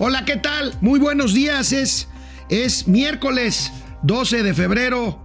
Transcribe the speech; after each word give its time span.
Hola, 0.00 0.24
¿qué 0.24 0.36
tal? 0.36 0.74
Muy 0.80 1.00
buenos 1.00 1.34
días. 1.34 1.72
Es, 1.72 2.06
es 2.50 2.86
miércoles 2.86 3.72
12 4.04 4.44
de 4.44 4.54
febrero. 4.54 5.20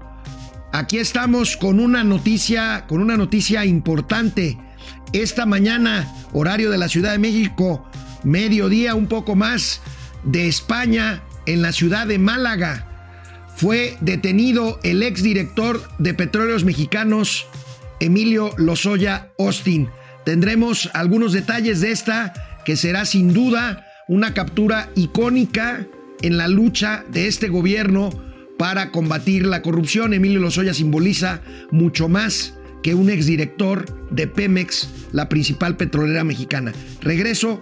Aquí 0.71 0.97
estamos 0.97 1.57
con 1.57 1.79
una 1.79 2.03
noticia, 2.03 2.85
con 2.87 2.99
una 2.99 3.15
noticia 3.15 3.65
importante. 3.65 4.57
Esta 5.11 5.45
mañana, 5.45 6.11
horario 6.31 6.71
de 6.71 6.79
la 6.79 6.89
Ciudad 6.89 7.11
de 7.11 7.19
México, 7.19 7.87
mediodía 8.23 8.95
un 8.95 9.05
poco 9.05 9.35
más 9.35 9.79
de 10.23 10.47
España, 10.47 11.21
en 11.45 11.61
la 11.61 11.71
ciudad 11.71 12.07
de 12.07 12.17
Málaga, 12.17 12.87
fue 13.55 13.95
detenido 14.01 14.79
el 14.81 15.03
exdirector 15.03 15.87
de 15.99 16.15
Petróleos 16.15 16.63
Mexicanos, 16.63 17.45
Emilio 17.99 18.55
Lozoya 18.57 19.29
Austin. 19.37 19.89
Tendremos 20.25 20.89
algunos 20.95 21.31
detalles 21.31 21.79
de 21.79 21.91
esta, 21.91 22.33
que 22.65 22.75
será 22.75 23.05
sin 23.05 23.33
duda 23.33 23.85
una 24.07 24.33
captura 24.33 24.89
icónica 24.95 25.87
en 26.21 26.37
la 26.37 26.47
lucha 26.47 27.05
de 27.11 27.27
este 27.27 27.49
gobierno 27.49 28.09
para 28.57 28.91
combatir 28.91 29.45
la 29.45 29.61
corrupción. 29.61 30.13
Emilio 30.13 30.39
Lozoya 30.39 30.73
simboliza 30.73 31.41
mucho 31.71 32.09
más 32.09 32.55
que 32.81 32.95
un 32.95 33.09
exdirector 33.09 34.09
de 34.11 34.27
Pemex, 34.27 34.89
la 35.11 35.29
principal 35.29 35.77
petrolera 35.77 36.23
mexicana. 36.23 36.73
Regreso 37.01 37.61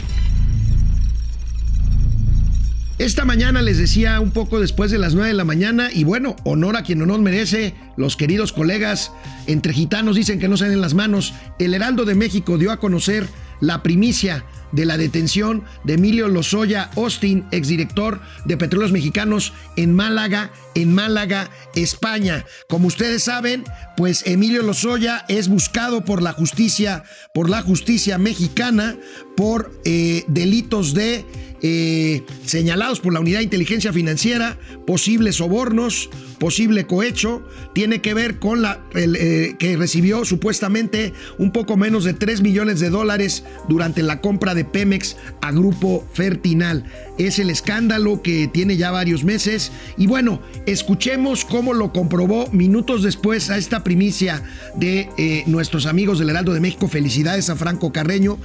Esta 3.01 3.25
mañana 3.25 3.63
les 3.63 3.79
decía 3.79 4.19
un 4.19 4.29
poco 4.29 4.59
después 4.59 4.91
de 4.91 4.99
las 4.99 5.15
9 5.15 5.29
de 5.29 5.33
la 5.33 5.43
mañana 5.43 5.89
y 5.91 6.03
bueno, 6.03 6.35
honor 6.43 6.77
a 6.77 6.83
quien 6.83 7.01
honor 7.01 7.19
merece, 7.19 7.73
los 7.97 8.15
queridos 8.15 8.53
colegas 8.53 9.11
entre 9.47 9.73
gitanos 9.73 10.17
dicen 10.17 10.37
que 10.37 10.47
no 10.47 10.55
se 10.55 10.69
den 10.69 10.81
las 10.81 10.93
manos, 10.93 11.33
el 11.57 11.73
Heraldo 11.73 12.05
de 12.05 12.13
México 12.13 12.59
dio 12.59 12.71
a 12.71 12.79
conocer 12.79 13.27
la 13.59 13.81
primicia 13.81 14.45
de 14.71 14.85
la 14.85 14.97
detención 14.97 15.63
de 15.83 15.93
Emilio 15.93 16.27
Lozoya 16.27 16.89
Austin, 16.95 17.45
exdirector 17.51 18.21
de 18.45 18.57
Petróleos 18.57 18.91
Mexicanos 18.91 19.53
en 19.75 19.93
Málaga, 19.93 20.51
en 20.75 20.93
Málaga, 20.93 21.49
España. 21.75 22.45
Como 22.67 22.87
ustedes 22.87 23.23
saben, 23.23 23.63
pues 23.97 24.23
Emilio 24.25 24.63
Lozoya 24.63 25.25
es 25.27 25.47
buscado 25.47 26.05
por 26.05 26.21
la 26.21 26.33
justicia, 26.33 27.03
por 27.33 27.49
la 27.49 27.61
justicia 27.61 28.17
mexicana, 28.17 28.97
por 29.35 29.71
eh, 29.85 30.23
delitos 30.27 30.93
de 30.93 31.25
eh, 31.63 32.23
señalados 32.43 32.99
por 32.99 33.13
la 33.13 33.19
Unidad 33.19 33.37
de 33.37 33.43
Inteligencia 33.43 33.93
Financiera, 33.93 34.57
posibles 34.87 35.35
sobornos, 35.35 36.09
posible 36.39 36.87
cohecho, 36.87 37.43
tiene 37.75 38.01
que 38.01 38.15
ver 38.15 38.39
con 38.39 38.63
la 38.63 38.81
eh, 38.95 39.55
que 39.59 39.77
recibió 39.77 40.25
supuestamente 40.25 41.13
un 41.37 41.51
poco 41.51 41.77
menos 41.77 42.03
de 42.03 42.13
3 42.13 42.41
millones 42.41 42.79
de 42.79 42.89
dólares 42.89 43.43
durante 43.69 44.01
la 44.01 44.21
compra 44.21 44.55
de 44.55 44.60
Pemex 44.63 45.17
a 45.41 45.51
Grupo 45.51 46.05
Fertinal. 46.13 46.85
Es 47.17 47.39
el 47.39 47.49
escándalo 47.49 48.21
que 48.21 48.47
tiene 48.47 48.77
ya 48.77 48.91
varios 48.91 49.23
meses 49.23 49.71
y 49.97 50.07
bueno, 50.07 50.41
escuchemos 50.65 51.45
cómo 51.45 51.73
lo 51.73 51.91
comprobó 51.91 52.47
minutos 52.51 53.03
después 53.03 53.49
a 53.49 53.57
esta 53.57 53.83
primicia 53.83 54.43
de 54.75 55.09
eh, 55.17 55.43
nuestros 55.47 55.85
amigos 55.85 56.19
del 56.19 56.29
Heraldo 56.29 56.53
de 56.53 56.59
México. 56.59 56.87
Felicidades 56.87 57.49
a 57.49 57.55
Franco 57.55 57.91
Carreño. 57.91 58.37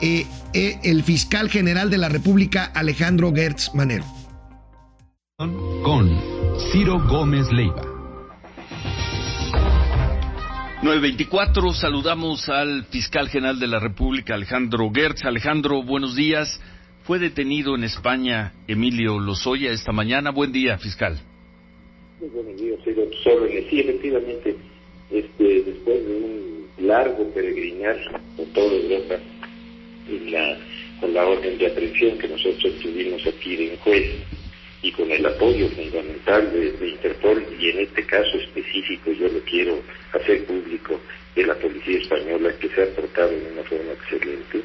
Eh, 0.00 0.26
eh, 0.52 0.78
el 0.82 1.04
fiscal 1.04 1.48
general 1.48 1.88
de 1.88 1.98
la 1.98 2.08
República, 2.08 2.64
Alejandro 2.64 3.32
Gertz 3.32 3.72
Manero. 3.74 4.04
Con 5.38 6.10
Ciro 6.72 7.00
Gómez 7.08 7.50
Leiva. 7.52 7.91
924, 10.82 11.74
saludamos 11.74 12.48
al 12.48 12.86
fiscal 12.86 13.28
general 13.28 13.60
de 13.60 13.68
la 13.68 13.78
República, 13.78 14.34
Alejandro 14.34 14.90
Gertz. 14.92 15.24
Alejandro, 15.24 15.80
buenos 15.84 16.16
días. 16.16 16.60
Fue 17.04 17.20
detenido 17.20 17.76
en 17.76 17.84
España 17.84 18.52
Emilio 18.66 19.20
Lozoya 19.20 19.70
esta 19.70 19.92
mañana. 19.92 20.32
Buen 20.32 20.50
día, 20.50 20.76
fiscal. 20.78 21.20
Muy 22.18 22.30
buenos 22.30 22.60
días, 22.60 22.80
señor 22.82 23.06
Órdenes. 23.24 23.70
Sí, 23.70 23.78
efectivamente, 23.78 24.56
este, 25.12 25.62
después 25.62 26.04
de 26.04 26.16
un 26.16 26.66
largo 26.88 27.32
peregrinar 27.32 27.96
por 28.36 28.46
toda 28.46 28.74
Europa, 28.74 29.14
en 30.08 30.58
con 30.98 31.14
la 31.14 31.26
orden 31.28 31.58
de 31.58 31.66
aprehensión 31.68 32.18
que 32.18 32.26
nosotros 32.26 32.74
tuvimos 32.82 33.24
aquí 33.24 33.54
de 33.54 33.76
juez 33.84 34.10
y 34.82 34.92
con 34.92 35.10
el 35.10 35.24
apoyo 35.24 35.68
fundamental 35.68 36.52
de, 36.52 36.72
de, 36.72 36.88
Interpol 36.88 37.44
y 37.58 37.70
en 37.70 37.80
este 37.80 38.04
caso 38.04 38.36
específico 38.38 39.12
yo 39.12 39.28
lo 39.28 39.40
quiero 39.40 39.80
hacer 40.12 40.44
público 40.44 41.00
de 41.34 41.46
la 41.46 41.54
policía 41.54 41.98
española 41.98 42.52
que 42.60 42.68
se 42.68 42.82
ha 42.82 42.86
portado 42.94 43.30
de 43.30 43.52
una 43.52 43.62
forma 43.62 43.92
excelente 43.92 44.62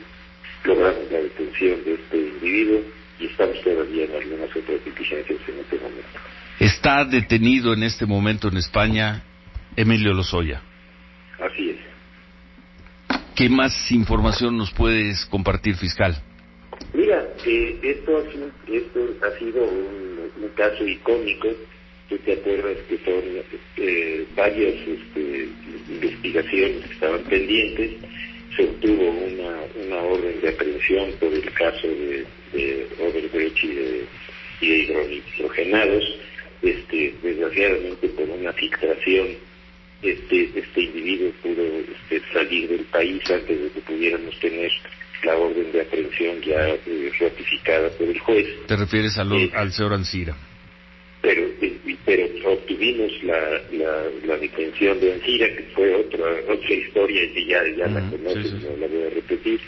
logramos 0.67 1.11
la 1.11 1.19
detención 1.19 1.83
de 1.83 1.93
este 1.93 2.17
individuo 2.17 2.81
y 3.19 3.25
estamos 3.25 3.61
todavía 3.63 4.05
en 4.05 4.15
algunas 4.15 4.49
otras 4.55 4.83
diligencias 4.85 5.39
en 5.47 5.59
este 5.59 5.75
momento. 5.77 6.19
Está 6.59 7.05
detenido 7.05 7.73
en 7.73 7.83
este 7.83 8.05
momento 8.05 8.49
en 8.49 8.57
España 8.57 9.23
Emilio 9.75 10.13
Lozoya. 10.13 10.61
Así 11.39 11.71
es. 11.71 11.77
¿Qué 13.35 13.49
más 13.49 13.91
información 13.91 14.57
nos 14.57 14.71
puedes 14.71 15.25
compartir, 15.27 15.75
fiscal? 15.75 16.21
Mira, 16.93 17.27
eh, 17.45 17.77
esto, 17.83 18.17
ha 18.17 18.31
sido, 18.31 18.51
esto 18.67 19.15
ha 19.21 19.39
sido 19.39 19.63
un, 19.63 20.49
caso 20.55 20.87
icónico. 20.87 21.49
Tú 22.09 22.17
te 22.19 22.33
acuerdas 22.33 22.77
que 22.89 22.97
son 22.99 23.23
eh, 23.77 24.25
varias 24.35 24.73
este, 24.87 25.49
investigaciones 25.89 26.85
que 26.85 26.93
estaban 26.93 27.23
pendientes. 27.23 27.91
Se 28.55 28.63
obtuvo 28.63 29.09
una, 29.09 29.59
una 29.85 30.01
orden 30.01 30.41
de 30.41 30.49
aprehensión 30.49 31.11
por 31.19 31.31
el 31.31 31.51
caso 31.53 31.87
de, 31.87 32.25
de 32.53 32.87
y 33.61 33.67
de, 33.67 34.05
y 34.61 34.85
de 34.85 35.21
hidrogenados. 35.37 36.19
Este, 36.63 37.13
desgraciadamente 37.21 38.07
por 38.09 38.27
una 38.27 38.51
filtración 38.53 39.27
este, 40.01 40.51
este 40.55 40.81
individuo 40.81 41.31
pudo 41.41 41.63
este, 41.63 42.21
salir 42.31 42.69
del 42.69 42.85
país 42.85 43.21
antes 43.29 43.61
de 43.61 43.69
que 43.69 43.81
pudiéramos 43.81 44.39
tener 44.39 44.71
la 45.23 45.35
orden 45.35 45.71
de 45.71 45.81
aprehensión 45.81 46.41
ya 46.41 46.67
eh, 46.69 47.11
ratificada 47.19 47.89
por 47.91 48.07
el 48.07 48.19
juez. 48.19 48.47
¿Te 48.67 48.75
refieres 48.75 49.17
al, 49.17 49.31
eh, 49.33 49.51
al 49.53 49.71
señor 49.71 49.93
Ancira? 49.93 50.35
Pero, 51.21 51.41
eh, 51.61 51.77
pero 52.05 52.27
obtuvimos 52.53 53.11
la, 53.23 53.61
la, 53.71 54.03
la, 54.25 54.37
detención 54.37 54.99
de 54.99 55.13
Ancira, 55.13 55.47
que 55.47 55.63
fue 55.75 55.93
otra 55.95 56.25
otra 56.47 56.73
historia 56.73 57.21
que 57.33 57.45
ya, 57.45 57.63
ya 57.75 57.85
uh 57.85 57.89
-huh, 57.89 57.93
la 57.93 58.09
conoces, 58.11 58.51
sí, 58.51 58.57
sí. 58.59 58.65
no 58.69 58.77
la 58.77 58.87
voy 58.87 59.03
a 59.03 59.09
repetir. 59.09 59.59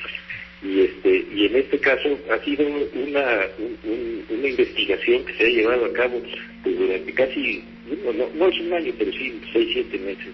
Y, 0.62 0.82
este, 0.82 1.26
y 1.34 1.46
en 1.46 1.56
este 1.56 1.80
caso 1.80 2.20
ha 2.32 2.38
sido 2.44 2.68
una, 2.68 3.48
un, 3.58 4.26
una 4.30 4.48
investigación 4.48 5.24
que 5.26 5.34
se 5.34 5.46
ha 5.46 5.50
llevado 5.50 5.86
a 5.86 5.94
cabo 5.94 6.22
pues, 6.64 6.78
durante 6.78 7.14
casi, 7.14 7.64
no, 8.04 8.12
no, 8.14 8.30
no 8.36 8.48
es 8.50 8.60
un 8.60 8.74
año, 8.74 8.94
pero 8.98 9.12
sí 9.14 9.40
seis, 9.54 9.70
siete 9.74 9.98
meses, 10.00 10.34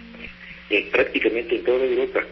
eh, 0.69 0.87
prácticamente 0.91 1.55
en 1.55 1.63
toda 1.63 1.85
Europa. 1.85 2.25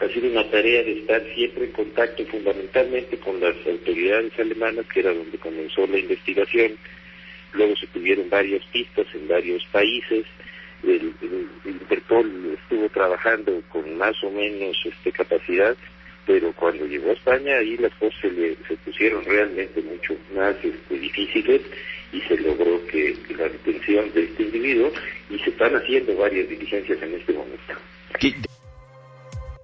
Ha 0.00 0.08
sido 0.08 0.28
una 0.28 0.48
tarea 0.50 0.82
de 0.82 1.00
estar 1.00 1.22
siempre 1.34 1.64
en 1.64 1.72
contacto 1.72 2.24
fundamentalmente 2.26 3.16
con 3.18 3.40
las 3.40 3.54
autoridades 3.66 4.38
alemanas, 4.38 4.86
que 4.92 5.00
era 5.00 5.14
donde 5.14 5.38
comenzó 5.38 5.86
la 5.86 5.98
investigación. 5.98 6.76
Luego 7.52 7.74
se 7.76 7.86
tuvieron 7.86 8.28
varias 8.28 8.62
pistas 8.66 9.06
en 9.14 9.26
varios 9.28 9.64
países. 9.66 10.26
El, 10.82 11.14
Interpol 11.64 12.58
estuvo 12.62 12.88
trabajando 12.90 13.62
con 13.70 13.96
más 13.96 14.22
o 14.22 14.30
menos 14.30 14.76
este, 14.84 15.10
capacidad 15.12 15.76
pero 16.26 16.52
cuando 16.52 16.84
llegó 16.86 17.10
a 17.10 17.12
España 17.12 17.56
ahí 17.56 17.76
las 17.76 17.94
cosas 17.94 18.20
se, 18.20 18.30
le, 18.30 18.56
se 18.68 18.76
pusieron 18.84 19.24
realmente 19.24 19.80
mucho 19.80 20.16
más 20.34 20.56
este, 20.62 20.98
difíciles 20.98 21.62
y 22.12 22.20
se 22.22 22.36
logró 22.38 22.84
que 22.86 23.16
la 23.38 23.48
detención 23.48 24.12
de 24.12 24.24
este 24.24 24.42
individuo 24.42 24.92
y 25.30 25.38
se 25.38 25.50
están 25.50 25.76
haciendo 25.76 26.16
varias 26.16 26.48
diligencias 26.48 27.00
en 27.00 27.14
este 27.14 27.32
momento. 27.32 27.74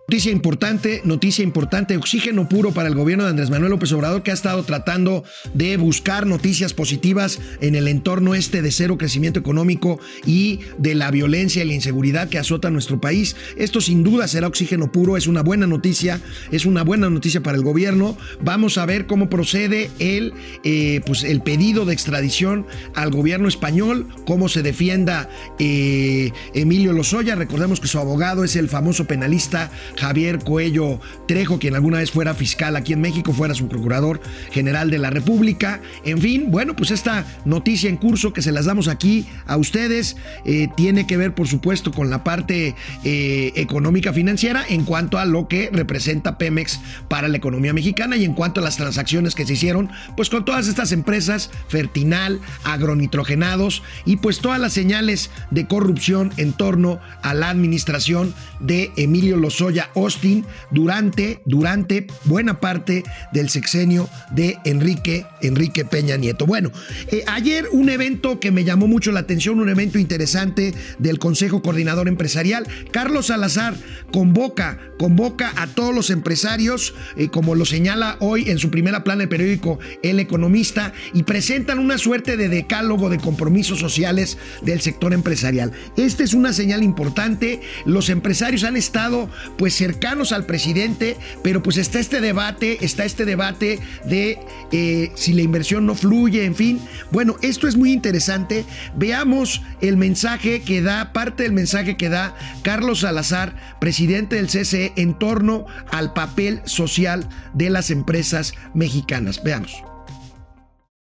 Noticia 0.08 0.32
importante, 0.32 1.00
noticia 1.04 1.44
importante, 1.44 1.96
oxígeno 1.96 2.48
puro 2.48 2.72
para 2.72 2.88
el 2.88 2.94
gobierno 2.94 3.24
de 3.24 3.30
Andrés 3.30 3.50
Manuel 3.50 3.70
López 3.70 3.92
Obrador 3.92 4.22
que 4.22 4.32
ha 4.32 4.34
estado 4.34 4.62
tratando 4.64 5.22
de 5.54 5.76
buscar 5.76 6.26
noticias 6.26 6.74
positivas 6.74 7.38
en 7.60 7.76
el 7.76 7.86
entorno 7.86 8.34
este 8.34 8.62
de 8.62 8.72
cero 8.72 8.98
crecimiento 8.98 9.38
económico 9.38 10.00
y 10.26 10.58
de 10.76 10.96
la 10.96 11.10
violencia 11.12 11.62
y 11.62 11.68
la 11.68 11.74
inseguridad 11.74 12.28
que 12.28 12.38
azota 12.38 12.68
nuestro 12.68 13.00
país. 13.00 13.36
Esto 13.56 13.80
sin 13.80 14.02
duda 14.02 14.26
será 14.26 14.48
oxígeno 14.48 14.90
puro, 14.90 15.16
es 15.16 15.28
una 15.28 15.42
buena 15.42 15.68
noticia, 15.68 16.20
es 16.50 16.66
una 16.66 16.82
buena 16.82 17.08
noticia 17.08 17.42
para 17.42 17.56
el 17.56 17.62
gobierno. 17.62 18.18
Vamos 18.42 18.78
a 18.78 18.86
ver 18.86 19.06
cómo 19.06 19.30
procede 19.30 19.88
el, 20.00 20.34
eh, 20.64 21.00
pues 21.06 21.22
el 21.22 21.42
pedido 21.42 21.86
de 21.86 21.94
extradición 21.94 22.66
al 22.94 23.10
gobierno 23.12 23.46
español, 23.46 24.08
cómo 24.26 24.48
se 24.48 24.62
defienda 24.62 25.30
eh, 25.60 26.32
Emilio 26.54 26.92
Lozoya. 26.92 27.36
Recordemos 27.36 27.80
que 27.80 27.86
su 27.86 27.98
abogado 27.98 28.42
es 28.42 28.56
el 28.56 28.68
famoso 28.68 29.06
penalista 29.06 29.70
Javier 29.96 30.38
Coello 30.38 31.00
Trejo, 31.26 31.58
quien 31.58 31.74
alguna 31.74 31.98
vez 31.98 32.10
fuera 32.10 32.34
fiscal 32.34 32.76
aquí 32.76 32.92
en 32.92 33.00
México, 33.00 33.32
fuera 33.32 33.54
su 33.54 33.68
procurador 33.68 34.20
general 34.50 34.90
de 34.90 34.98
la 34.98 35.10
República. 35.10 35.80
En 36.04 36.18
fin, 36.18 36.50
bueno, 36.50 36.74
pues 36.76 36.90
esta 36.90 37.24
noticia 37.44 37.88
en 37.88 37.96
curso 37.96 38.32
que 38.32 38.42
se 38.42 38.52
las 38.52 38.66
damos 38.66 38.88
aquí 38.88 39.26
a 39.46 39.56
ustedes 39.56 40.16
eh, 40.44 40.68
tiene 40.76 41.06
que 41.06 41.16
ver, 41.16 41.34
por 41.34 41.48
supuesto, 41.48 41.92
con 41.92 42.10
la 42.10 42.24
parte 42.24 42.74
eh, 43.04 43.52
económica 43.56 44.12
financiera 44.12 44.64
en 44.68 44.84
cuanto 44.84 45.18
a 45.18 45.24
lo 45.24 45.48
que 45.48 45.70
representa 45.72 46.38
Pemex 46.38 46.80
para 47.08 47.28
la 47.28 47.36
economía 47.36 47.72
mexicana 47.72 48.16
y 48.16 48.24
en 48.24 48.34
cuanto 48.34 48.60
a 48.60 48.64
las 48.64 48.76
transacciones 48.76 49.34
que 49.34 49.46
se 49.46 49.54
hicieron, 49.54 49.90
pues 50.16 50.30
con 50.30 50.44
todas 50.44 50.68
estas 50.68 50.92
empresas, 50.92 51.50
Fertinal, 51.68 52.40
agronitrogenados 52.64 53.82
y 54.04 54.16
pues 54.16 54.40
todas 54.40 54.60
las 54.60 54.72
señales 54.72 55.30
de 55.50 55.66
corrupción 55.66 56.32
en 56.36 56.52
torno 56.52 57.00
a 57.22 57.34
la 57.34 57.50
administración 57.50 58.34
de 58.60 58.92
Emilio 58.96 59.36
Lozoya 59.36 59.81
Austin 59.94 60.44
durante, 60.70 61.40
durante 61.44 62.06
buena 62.24 62.60
parte 62.60 63.04
del 63.32 63.48
sexenio 63.50 64.08
de 64.30 64.58
Enrique, 64.64 65.26
Enrique 65.40 65.84
Peña 65.84 66.16
Nieto. 66.16 66.46
Bueno, 66.46 66.70
eh, 67.08 67.24
ayer 67.26 67.66
un 67.72 67.88
evento 67.88 68.40
que 68.40 68.50
me 68.50 68.64
llamó 68.64 68.86
mucho 68.86 69.12
la 69.12 69.20
atención, 69.20 69.60
un 69.60 69.68
evento 69.68 69.98
interesante 69.98 70.74
del 70.98 71.18
Consejo 71.18 71.62
Coordinador 71.62 72.08
Empresarial. 72.08 72.66
Carlos 72.90 73.26
Salazar 73.26 73.74
convoca, 74.12 74.78
convoca 74.98 75.52
a 75.56 75.66
todos 75.66 75.94
los 75.94 76.10
empresarios, 76.10 76.94
eh, 77.16 77.28
como 77.28 77.54
lo 77.54 77.64
señala 77.64 78.16
hoy 78.20 78.50
en 78.50 78.58
su 78.58 78.70
primera 78.70 79.04
plana 79.04 79.24
el 79.24 79.28
periódico 79.28 79.78
El 80.02 80.20
Economista, 80.20 80.92
y 81.12 81.22
presentan 81.22 81.78
una 81.78 81.98
suerte 81.98 82.36
de 82.36 82.48
decálogo 82.48 83.10
de 83.10 83.18
compromisos 83.18 83.78
sociales 83.78 84.38
del 84.62 84.80
sector 84.80 85.12
empresarial. 85.12 85.72
Esta 85.96 86.24
es 86.24 86.34
una 86.34 86.52
señal 86.52 86.82
importante. 86.82 87.60
Los 87.84 88.08
empresarios 88.08 88.64
han 88.64 88.76
estado 88.76 89.28
pues 89.56 89.71
cercanos 89.76 90.32
al 90.32 90.46
presidente, 90.46 91.16
pero 91.42 91.62
pues 91.62 91.76
está 91.76 91.98
este 91.98 92.20
debate, 92.20 92.78
está 92.84 93.04
este 93.04 93.24
debate 93.24 93.78
de 94.04 94.38
eh, 94.72 95.10
si 95.14 95.32
la 95.32 95.42
inversión 95.42 95.86
no 95.86 95.94
fluye, 95.94 96.44
en 96.44 96.54
fin. 96.54 96.80
Bueno, 97.10 97.36
esto 97.42 97.68
es 97.68 97.76
muy 97.76 97.92
interesante. 97.92 98.64
Veamos 98.96 99.62
el 99.80 99.96
mensaje 99.96 100.62
que 100.62 100.82
da, 100.82 101.12
parte 101.12 101.42
del 101.44 101.52
mensaje 101.52 101.96
que 101.96 102.08
da 102.08 102.36
Carlos 102.62 103.00
Salazar, 103.00 103.78
presidente 103.80 104.36
del 104.36 104.46
CCE, 104.46 104.92
en 104.96 105.18
torno 105.18 105.66
al 105.90 106.12
papel 106.12 106.60
social 106.64 107.28
de 107.54 107.70
las 107.70 107.90
empresas 107.90 108.54
mexicanas. 108.74 109.42
Veamos. 109.42 109.82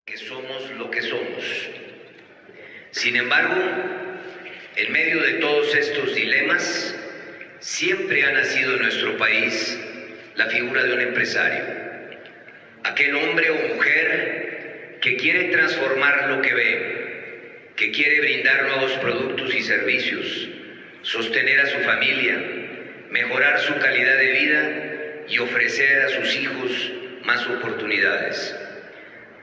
Que 0.04 0.16
somos 0.16 0.70
lo 0.76 0.90
que 0.90 1.02
somos. 1.02 1.44
Sin 2.90 3.16
embargo, 3.16 3.54
en 4.76 4.92
medio 4.92 5.22
de 5.22 5.32
todos 5.34 5.74
estos 5.74 6.14
dilemas, 6.14 6.94
siempre 7.60 8.24
ha 8.24 8.32
nacido 8.32 8.74
en 8.74 8.82
nuestro 8.82 9.16
país 9.16 9.78
la 10.36 10.46
figura 10.46 10.84
de 10.84 10.92
un 10.92 11.00
empresario. 11.00 11.64
Aquel 12.84 13.16
hombre 13.16 13.50
o 13.50 13.74
mujer 13.74 14.98
que 15.00 15.16
quiere 15.16 15.44
transformar 15.44 16.28
lo 16.28 16.42
que 16.42 16.54
ve, 16.54 17.72
que 17.76 17.90
quiere 17.90 18.20
brindar 18.20 18.64
nuevos 18.64 18.92
productos 18.94 19.54
y 19.54 19.62
servicios, 19.62 20.48
sostener 21.02 21.60
a 21.60 21.66
su 21.66 21.78
familia, 21.80 22.40
mejorar 23.10 23.60
su 23.60 23.76
calidad 23.78 24.18
de 24.18 24.32
vida 24.32 25.24
y 25.28 25.38
ofrecer 25.38 26.02
a 26.02 26.08
sus 26.08 26.36
hijos 26.36 26.92
más 27.24 27.46
oportunidades. 27.46 28.56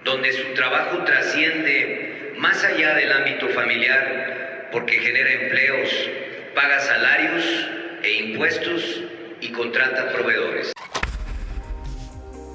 Donde 0.04 0.32
su 0.32 0.54
trabajo 0.54 1.04
trasciende 1.04 2.34
más 2.38 2.64
allá 2.64 2.96
del 2.96 3.12
ámbito 3.12 3.50
familiar 3.50 4.70
porque 4.72 5.00
genera 5.00 5.32
empleos, 5.32 6.10
paga 6.54 6.80
salarios 6.80 7.70
impuestos 8.20 9.02
y 9.42 9.50
contrata 9.50 10.12
proveedores. 10.14 10.72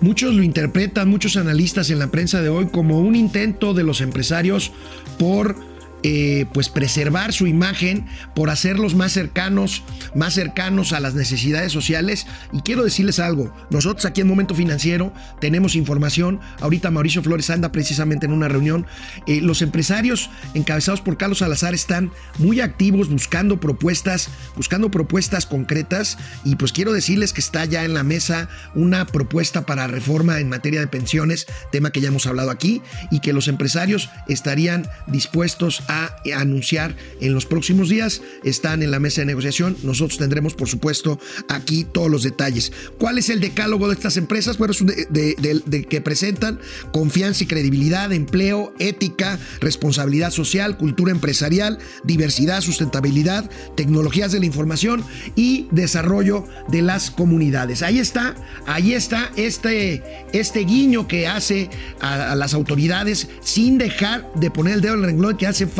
Muchos 0.01 0.35
lo 0.35 0.43
interpretan, 0.43 1.09
muchos 1.09 1.37
analistas 1.37 1.91
en 1.91 1.99
la 1.99 2.11
prensa 2.11 2.41
de 2.41 2.49
hoy, 2.49 2.69
como 2.69 3.01
un 3.01 3.15
intento 3.15 3.75
de 3.75 3.85
los 3.85 4.01
empresarios 4.01 4.73
por 5.19 5.57
eh, 6.03 6.47
pues 6.53 6.69
preservar 6.69 7.33
su 7.33 7.47
imagen, 7.47 8.07
por 8.35 8.51
hacerlos 8.51 8.95
más 8.95 9.13
cercanos, 9.13 9.83
más 10.15 10.35
cercanos 10.35 10.93
a 10.93 11.01
las 11.01 11.15
necesidades 11.15 11.73
sociales. 11.73 12.27
Y 12.53 12.61
quiero 12.61 12.85
decirles 12.85 13.19
algo, 13.19 13.55
nosotros 13.71 14.05
aquí 14.07 14.21
en 14.21 14.29
Momento 14.29 14.55
Financiero 14.55 15.13
tenemos 15.41 15.77
información, 15.77 16.41
ahorita 16.61 16.91
Mauricio 16.91 17.23
Flores 17.23 17.51
anda 17.51 17.73
precisamente 17.73 18.27
en 18.27 18.33
una 18.33 18.49
reunión, 18.49 18.87
eh, 19.27 19.41
los 19.41 19.63
empresarios 19.63 20.31
encabezados 20.55 21.01
por 21.01 21.17
Carlos 21.17 21.39
Salazar 21.39 21.75
están 21.75 22.13
muy 22.39 22.61
activos 22.61 23.09
buscando 23.09 23.61
propuestas, 23.61 24.29
buscando 24.57 24.91
propuestas 24.91 25.47
concretas. 25.47 26.19
Y 26.45 26.57
pues 26.57 26.73
quiero 26.73 26.93
decirles 26.93 27.33
que 27.33 27.41
está 27.41 27.65
ya 27.65 27.85
en 27.85 27.95
la 27.95 28.03
mesa 28.03 28.49
una 28.75 29.07
propuesta 29.07 29.67
para 29.67 29.87
reforma 29.87 30.41
en 30.41 30.49
materia 30.49 30.81
de 30.81 30.87
pensiones, 30.87 31.47
tema 31.73 31.91
que 31.91 32.01
ya 32.01 32.09
hemos 32.09 32.27
hablado 32.27 32.51
aquí, 32.51 32.83
y 33.11 33.21
que 33.21 33.33
los 33.33 33.49
empresarios 33.49 34.11
estarían 34.29 34.89
dispuestos 35.07 35.83
a 35.91 36.17
anunciar 36.37 36.97
en 37.21 37.35
los 37.35 37.47
próximos 37.47 37.89
días. 37.89 38.23
Están 38.45 38.85
en 38.85 38.93
la 38.93 39.01
mesa 39.01 39.23
de 39.23 39.27
negociación. 39.27 39.77
Nosotros 39.83 40.19
tendremos, 40.19 40.55
por 40.55 40.69
supuesto, 40.69 41.19
aquí 41.49 41.85
todos 41.85 42.09
los 42.09 42.23
detalles. 42.23 42.73
¿Cuál 42.99 43.19
es 43.19 43.29
el 43.29 43.41
decálogo 43.41 43.89
de 43.89 43.95
estas 43.95 44.17
empresas? 44.17 44.57
Bueno, 44.57 44.73
es 44.73 44.85
de, 45.11 45.87
que 45.89 46.01
presentan 46.01 46.61
confianza 46.93 47.43
y 47.43 47.49
credibilidad, 47.49 48.13
empleo, 48.13 48.73
ética, 48.79 49.41
responsabilidad 49.61 50.31
social, 50.31 50.77
cultura 50.77 51.11
empresarial, 51.11 51.79
diversidad, 52.05 52.61
sustentabilidad, 52.61 53.51
tecnologías 53.75 54.31
de 54.31 54.39
la 54.39 54.47
información 54.47 55.05
y 55.35 55.67
desarrollo 55.73 56.47
de 56.69 56.83
las 56.83 57.11
comunidades. 57.11 57.83
Ahí 57.83 57.99
está, 57.99 58.37
ahí 58.67 58.95
está 58.95 59.33
este, 59.35 60.05
este 60.33 60.61
guiño 60.61 61.09
que 61.09 61.27
hace 61.27 61.69
a, 62.01 62.37
las 62.37 62.55
autoridades 62.55 63.29
sin 63.43 63.77
dejar 63.77 64.31
de 64.37 64.53
poner 64.53 64.75
el 64.75 64.81
dedo 64.83 64.95
en 64.95 65.01
el 65.01 65.07
renglón 65.07 65.37
que 65.37 65.49
hace 65.49 65.67
falta 65.67 65.80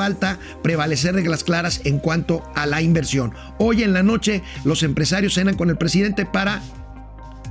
prevalecer 0.63 1.15
reglas 1.15 1.45
claras 1.45 1.81
en 1.85 1.99
cuanto 1.99 2.43
a 2.55 2.67
la 2.67 2.83
inversión. 2.83 3.35
Hoy 3.59 3.83
en 3.83 3.93
la 3.93 4.03
noche 4.03 4.43
los 4.65 4.83
empresarios 4.83 5.35
cenan 5.35 5.57
con 5.57 5.71
el 5.71 5.77
presidente 5.77 6.27
para 6.27 6.63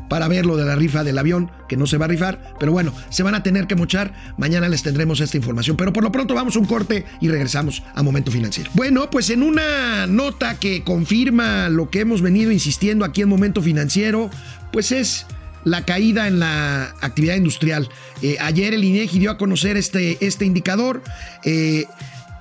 para 0.09 0.27
ver 0.27 0.45
lo 0.45 0.57
de 0.57 0.65
la 0.65 0.75
rifa 0.75 1.03
del 1.03 1.19
avión, 1.19 1.51
que 1.67 1.77
no 1.77 1.85
se 1.85 1.97
va 1.97 2.05
a 2.05 2.07
rifar, 2.07 2.55
pero 2.59 2.71
bueno, 2.71 2.93
se 3.09 3.21
van 3.21 3.35
a 3.35 3.43
tener 3.43 3.67
que 3.67 3.75
mochar. 3.75 4.11
Mañana 4.37 4.67
les 4.67 4.81
tendremos 4.81 5.19
esta 5.19 5.37
información, 5.37 5.77
pero 5.77 5.93
por 5.93 6.03
lo 6.03 6.11
pronto 6.11 6.33
vamos 6.33 6.55
a 6.55 6.59
un 6.59 6.65
corte 6.65 7.05
y 7.21 7.29
regresamos 7.29 7.83
a 7.93 8.01
Momento 8.01 8.31
Financiero. 8.31 8.71
Bueno, 8.73 9.11
pues 9.11 9.29
en 9.29 9.43
una 9.43 10.07
nota 10.07 10.55
que 10.59 10.83
confirma 10.83 11.69
lo 11.69 11.91
que 11.91 11.99
hemos 11.99 12.23
venido 12.23 12.51
insistiendo 12.51 13.05
aquí 13.05 13.21
en 13.21 13.29
Momento 13.29 13.61
Financiero, 13.61 14.31
pues 14.71 14.91
es 14.91 15.27
la 15.63 15.85
caída 15.85 16.27
en 16.27 16.39
la 16.39 16.95
actividad 17.01 17.35
industrial. 17.35 17.89
Eh, 18.21 18.37
ayer 18.39 18.73
el 18.73 18.83
INEGI 18.83 19.19
dio 19.19 19.31
a 19.31 19.37
conocer 19.37 19.77
este, 19.77 20.17
este 20.25 20.45
indicador. 20.45 21.03
Eh, 21.43 21.85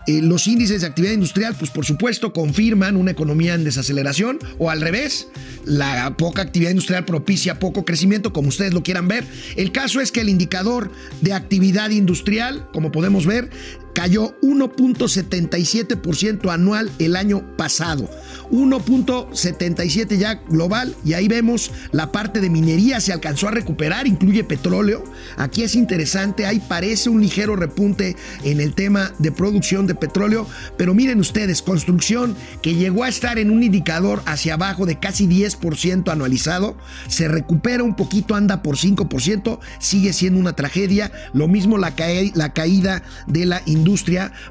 eh, 0.08 0.22
los 0.22 0.46
índices 0.46 0.80
de 0.80 0.86
actividad 0.86 1.12
industrial, 1.12 1.54
pues 1.58 1.70
por 1.70 1.84
supuesto, 1.84 2.32
confirman 2.32 2.96
una 2.96 3.10
economía 3.10 3.52
en 3.52 3.62
desaceleración 3.62 4.38
o 4.56 4.70
al 4.70 4.80
revés, 4.80 5.28
la 5.66 6.16
poca 6.16 6.40
actividad 6.40 6.70
industrial 6.70 7.04
propicia 7.04 7.58
poco 7.58 7.84
crecimiento, 7.84 8.32
como 8.32 8.48
ustedes 8.48 8.72
lo 8.72 8.82
quieran 8.82 9.06
ver. 9.06 9.24
El 9.56 9.70
caso 9.70 10.00
es 10.00 10.10
que 10.10 10.22
el 10.22 10.30
indicador 10.30 10.90
de 11.20 11.34
actividad 11.34 11.90
industrial, 11.90 12.66
como 12.72 12.90
podemos 12.90 13.26
ver, 13.26 13.50
cayó 13.98 14.38
1.77% 14.42 16.52
anual 16.52 16.88
el 17.00 17.16
año 17.16 17.42
pasado. 17.56 18.08
1.77 18.52 20.16
ya 20.16 20.34
global 20.34 20.94
y 21.04 21.14
ahí 21.14 21.26
vemos 21.26 21.72
la 21.90 22.12
parte 22.12 22.40
de 22.40 22.48
minería 22.48 23.00
se 23.00 23.12
alcanzó 23.12 23.48
a 23.48 23.50
recuperar, 23.50 24.06
incluye 24.06 24.44
petróleo. 24.44 25.02
Aquí 25.36 25.64
es 25.64 25.74
interesante, 25.74 26.46
ahí 26.46 26.60
parece 26.60 27.10
un 27.10 27.20
ligero 27.20 27.56
repunte 27.56 28.14
en 28.44 28.60
el 28.60 28.72
tema 28.72 29.10
de 29.18 29.32
producción 29.32 29.88
de 29.88 29.96
petróleo, 29.96 30.46
pero 30.76 30.94
miren 30.94 31.18
ustedes, 31.18 31.60
construcción 31.60 32.36
que 32.62 32.76
llegó 32.76 33.02
a 33.02 33.08
estar 33.08 33.36
en 33.36 33.50
un 33.50 33.64
indicador 33.64 34.22
hacia 34.26 34.54
abajo 34.54 34.86
de 34.86 35.00
casi 35.00 35.26
10% 35.26 36.08
anualizado, 36.08 36.76
se 37.08 37.26
recupera 37.26 37.82
un 37.82 37.96
poquito, 37.96 38.36
anda 38.36 38.62
por 38.62 38.76
5%, 38.76 39.58
sigue 39.80 40.12
siendo 40.12 40.38
una 40.38 40.54
tragedia, 40.54 41.10
lo 41.32 41.48
mismo 41.48 41.78
la, 41.78 41.94
la 42.34 42.52
caída 42.52 43.02
de 43.26 43.44
la 43.44 43.60
industria 43.66 43.87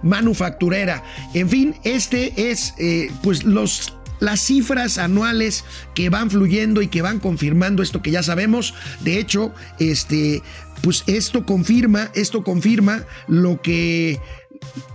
manufacturera. 0.02 1.04
En 1.34 1.50
fin, 1.50 1.76
este 1.84 2.52
es 2.52 2.74
eh, 2.78 3.12
pues 3.22 3.44
los 3.44 3.94
las 4.20 4.42
cifras 4.42 4.98
anuales 4.98 5.64
que 5.94 6.10
van 6.10 6.32
fluyendo 6.32 6.82
y 6.82 6.88
que 6.88 7.04
van 7.04 7.20
confirmando 7.20 7.84
esto 7.84 8.02
que 8.02 8.12
ya 8.12 8.24
sabemos. 8.24 8.74
De 9.02 9.20
hecho, 9.20 9.54
este, 9.80 10.42
pues 10.82 11.04
esto 11.08 11.46
confirma, 11.46 12.10
esto 12.16 12.44
confirma 12.44 13.04
lo 13.28 13.62
que 13.62 14.20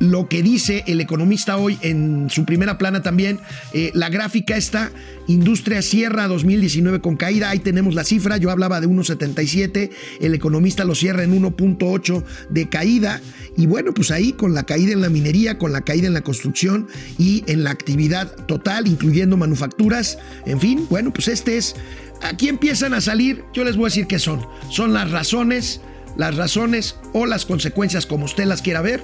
lo 0.01 0.29
que 0.29 0.43
dice 0.43 0.85
el 0.87 1.01
economista 1.01 1.57
hoy 1.57 1.79
en 1.83 2.29
su 2.31 2.45
primera 2.45 2.79
plana 2.79 3.03
también, 3.03 3.41
eh, 3.73 3.91
la 3.95 4.09
gráfica 4.09 4.57
está, 4.57 4.91
industria 5.27 5.83
cierra 5.83 6.27
2019 6.29 7.01
con 7.01 7.17
caída, 7.17 7.51
ahí 7.51 7.61
tenemos 7.61 7.95
la 7.95 8.05
cifra, 8.05 8.37
yo 8.37 8.51
hablaba 8.51 8.81
de 8.81 8.89
1.77, 8.89 9.91
el 10.21 10.35
economista 10.35 10.85
lo 10.85 10.95
cierra 10.95 11.23
en 11.23 11.41
1.8 11.41 12.25
de 12.51 12.69
caída, 12.69 13.21
y 13.57 13.67
bueno, 13.67 13.95
pues 13.95 14.11
ahí 14.11 14.33
con 14.33 14.55
la 14.55 14.65
caída 14.65 14.93
en 14.93 15.03
la 15.03 15.09
minería, 15.09 15.59
con 15.59 15.73
la 15.73 15.83
caída 15.83 16.07
en 16.07 16.15
la 16.15 16.23
construcción 16.23 16.89
y 17.19 17.45
en 17.47 17.65
la 17.65 17.71
actividad 17.71 18.35
total, 18.47 18.89
incluyendo 18.89 19.37
manufacturas, 19.37 20.19
en 20.47 20.61
fin, 20.61 20.87
bueno, 20.91 21.13
pues 21.13 21.29
este 21.29 21.57
es, 21.57 21.77
aquí 22.23 22.49
empiezan 22.49 22.95
a 22.95 23.01
salir, 23.01 23.45
yo 23.55 23.65
les 23.65 23.77
voy 23.77 23.85
a 23.85 23.89
decir 23.89 24.07
qué 24.07 24.19
son, 24.19 24.45
son 24.71 24.93
las 24.93 25.11
razones, 25.11 25.81
las 26.17 26.37
razones 26.37 26.97
o 27.13 27.27
las 27.27 27.47
consecuencias 27.47 28.07
como 28.07 28.25
usted 28.25 28.45
las 28.45 28.63
quiera 28.63 28.83
ver 28.83 29.03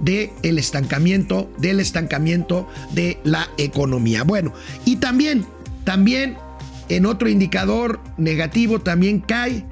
del 0.00 0.30
el 0.42 0.58
estancamiento, 0.58 1.50
del 1.58 1.80
estancamiento 1.80 2.68
de 2.92 3.18
la 3.24 3.48
economía. 3.58 4.24
Bueno, 4.24 4.52
y 4.84 4.96
también, 4.96 5.46
también 5.84 6.36
en 6.88 7.06
otro 7.06 7.28
indicador 7.28 8.00
negativo 8.16 8.80
también 8.80 9.20
cae, 9.20 9.64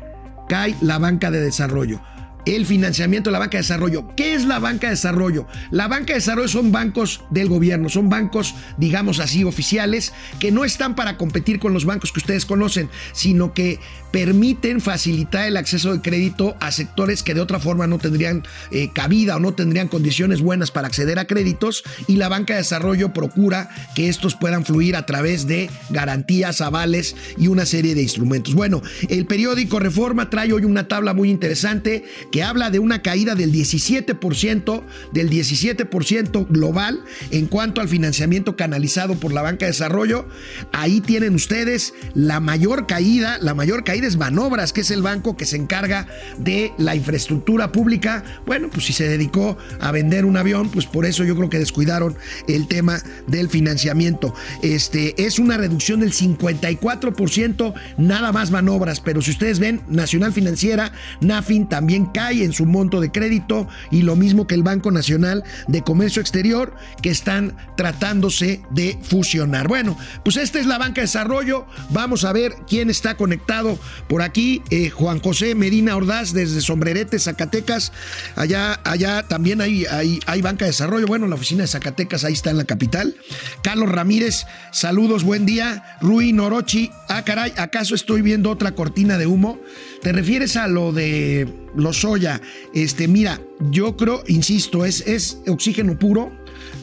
cae 0.48 0.74
la 0.80 0.98
banca 0.98 1.30
de 1.30 1.40
desarrollo 1.40 2.00
el 2.46 2.64
financiamiento 2.64 3.28
de 3.28 3.32
la 3.32 3.40
banca 3.40 3.58
de 3.58 3.62
desarrollo. 3.62 4.06
¿Qué 4.16 4.34
es 4.34 4.44
la 4.44 4.58
banca 4.58 4.86
de 4.86 4.92
desarrollo? 4.92 5.46
La 5.70 5.88
banca 5.88 6.12
de 6.12 6.20
desarrollo 6.20 6.48
son 6.48 6.72
bancos 6.72 7.22
del 7.30 7.48
gobierno, 7.48 7.88
son 7.88 8.08
bancos, 8.08 8.54
digamos 8.78 9.18
así, 9.20 9.44
oficiales, 9.44 10.12
que 10.38 10.52
no 10.52 10.64
están 10.64 10.94
para 10.94 11.16
competir 11.16 11.58
con 11.58 11.72
los 11.72 11.84
bancos 11.84 12.12
que 12.12 12.20
ustedes 12.20 12.46
conocen, 12.46 12.88
sino 13.12 13.52
que 13.52 13.80
permiten 14.12 14.80
facilitar 14.80 15.46
el 15.46 15.56
acceso 15.56 15.92
de 15.92 16.00
crédito 16.00 16.56
a 16.60 16.70
sectores 16.70 17.22
que 17.22 17.34
de 17.34 17.40
otra 17.40 17.58
forma 17.58 17.86
no 17.86 17.98
tendrían 17.98 18.44
eh, 18.70 18.90
cabida 18.92 19.36
o 19.36 19.40
no 19.40 19.52
tendrían 19.52 19.88
condiciones 19.88 20.40
buenas 20.40 20.70
para 20.70 20.86
acceder 20.86 21.18
a 21.18 21.26
créditos 21.26 21.84
y 22.06 22.16
la 22.16 22.28
banca 22.28 22.54
de 22.54 22.60
desarrollo 22.60 23.12
procura 23.12 23.68
que 23.94 24.08
estos 24.08 24.34
puedan 24.34 24.64
fluir 24.64 24.96
a 24.96 25.04
través 25.04 25.46
de 25.46 25.68
garantías, 25.90 26.60
avales 26.60 27.14
y 27.36 27.48
una 27.48 27.66
serie 27.66 27.94
de 27.94 28.02
instrumentos. 28.02 28.54
Bueno, 28.54 28.80
el 29.10 29.26
periódico 29.26 29.80
Reforma 29.80 30.30
trae 30.30 30.52
hoy 30.52 30.64
una 30.64 30.88
tabla 30.88 31.12
muy 31.12 31.28
interesante 31.28 32.04
que 32.36 32.42
habla 32.42 32.68
de 32.68 32.80
una 32.80 33.00
caída 33.00 33.34
del 33.34 33.50
17%, 33.50 34.82
del 35.10 35.30
17% 35.30 36.46
global 36.50 37.02
en 37.30 37.46
cuanto 37.46 37.80
al 37.80 37.88
financiamiento 37.88 38.56
canalizado 38.56 39.14
por 39.14 39.32
la 39.32 39.40
banca 39.40 39.64
de 39.64 39.72
desarrollo. 39.72 40.28
Ahí 40.70 41.00
tienen 41.00 41.34
ustedes 41.34 41.94
la 42.12 42.40
mayor 42.40 42.86
caída, 42.86 43.38
la 43.40 43.54
mayor 43.54 43.84
caída 43.84 44.06
Banobras, 44.18 44.74
que 44.74 44.82
es 44.82 44.90
el 44.90 45.00
banco 45.00 45.38
que 45.38 45.46
se 45.46 45.56
encarga 45.56 46.08
de 46.36 46.74
la 46.76 46.94
infraestructura 46.94 47.72
pública. 47.72 48.22
Bueno, 48.44 48.68
pues 48.70 48.84
si 48.84 48.92
se 48.92 49.08
dedicó 49.08 49.56
a 49.80 49.90
vender 49.92 50.26
un 50.26 50.36
avión, 50.36 50.68
pues 50.68 50.84
por 50.84 51.06
eso 51.06 51.24
yo 51.24 51.36
creo 51.36 51.48
que 51.48 51.58
descuidaron 51.58 52.18
el 52.48 52.68
tema 52.68 53.00
del 53.26 53.48
financiamiento. 53.48 54.34
Este 54.62 55.14
es 55.24 55.38
una 55.38 55.56
reducción 55.56 56.00
del 56.00 56.12
54%, 56.12 57.72
nada 57.96 58.30
más 58.30 58.50
Banobras, 58.50 59.00
pero 59.00 59.22
si 59.22 59.30
ustedes 59.30 59.58
ven, 59.58 59.80
Nacional 59.88 60.34
Financiera, 60.34 60.92
Nafin 61.22 61.66
también 61.66 62.04
cae 62.04 62.25
en 62.32 62.52
su 62.52 62.66
monto 62.66 63.00
de 63.00 63.10
crédito 63.10 63.68
y 63.90 64.02
lo 64.02 64.16
mismo 64.16 64.46
que 64.46 64.54
el 64.54 64.62
Banco 64.62 64.90
Nacional 64.90 65.44
de 65.68 65.82
Comercio 65.82 66.20
Exterior, 66.20 66.74
que 67.02 67.10
están 67.10 67.56
tratándose 67.76 68.60
de 68.70 68.98
fusionar. 69.02 69.68
Bueno, 69.68 69.96
pues 70.24 70.36
esta 70.36 70.58
es 70.58 70.66
la 70.66 70.78
banca 70.78 71.00
de 71.00 71.06
desarrollo. 71.06 71.66
Vamos 71.90 72.24
a 72.24 72.32
ver 72.32 72.54
quién 72.68 72.90
está 72.90 73.16
conectado 73.16 73.78
por 74.08 74.22
aquí, 74.22 74.62
eh, 74.70 74.90
Juan 74.90 75.20
José 75.20 75.54
Medina 75.54 75.96
Ordaz 75.96 76.32
desde 76.32 76.60
Sombrerete, 76.60 77.18
Zacatecas. 77.18 77.92
Allá, 78.34 78.80
allá 78.84 79.26
también 79.28 79.60
hay, 79.60 79.86
hay, 79.86 80.20
hay 80.26 80.42
banca 80.42 80.64
de 80.64 80.70
desarrollo. 80.70 81.06
Bueno, 81.06 81.26
la 81.26 81.36
oficina 81.36 81.62
de 81.62 81.68
Zacatecas 81.68 82.24
ahí 82.24 82.32
está 82.32 82.50
en 82.50 82.58
la 82.58 82.64
capital. 82.64 83.16
Carlos 83.62 83.90
Ramírez, 83.90 84.46
saludos, 84.72 85.24
buen 85.24 85.46
día. 85.46 85.96
Rui 86.00 86.32
Norochi, 86.32 86.90
ah, 87.08 87.24
caray, 87.24 87.52
¿acaso 87.56 87.94
estoy 87.94 88.22
viendo 88.22 88.50
otra 88.50 88.72
cortina 88.72 89.18
de 89.18 89.26
humo? 89.26 89.58
¿Te 90.02 90.12
refieres 90.12 90.56
a 90.56 90.68
lo 90.68 90.92
de 90.92 91.65
Lozoya? 91.76 92.40
Este, 92.74 93.08
mira, 93.08 93.40
yo 93.70 93.96
creo, 93.96 94.22
insisto, 94.26 94.84
es, 94.84 95.06
es 95.06 95.40
oxígeno 95.46 95.98
puro 95.98 96.32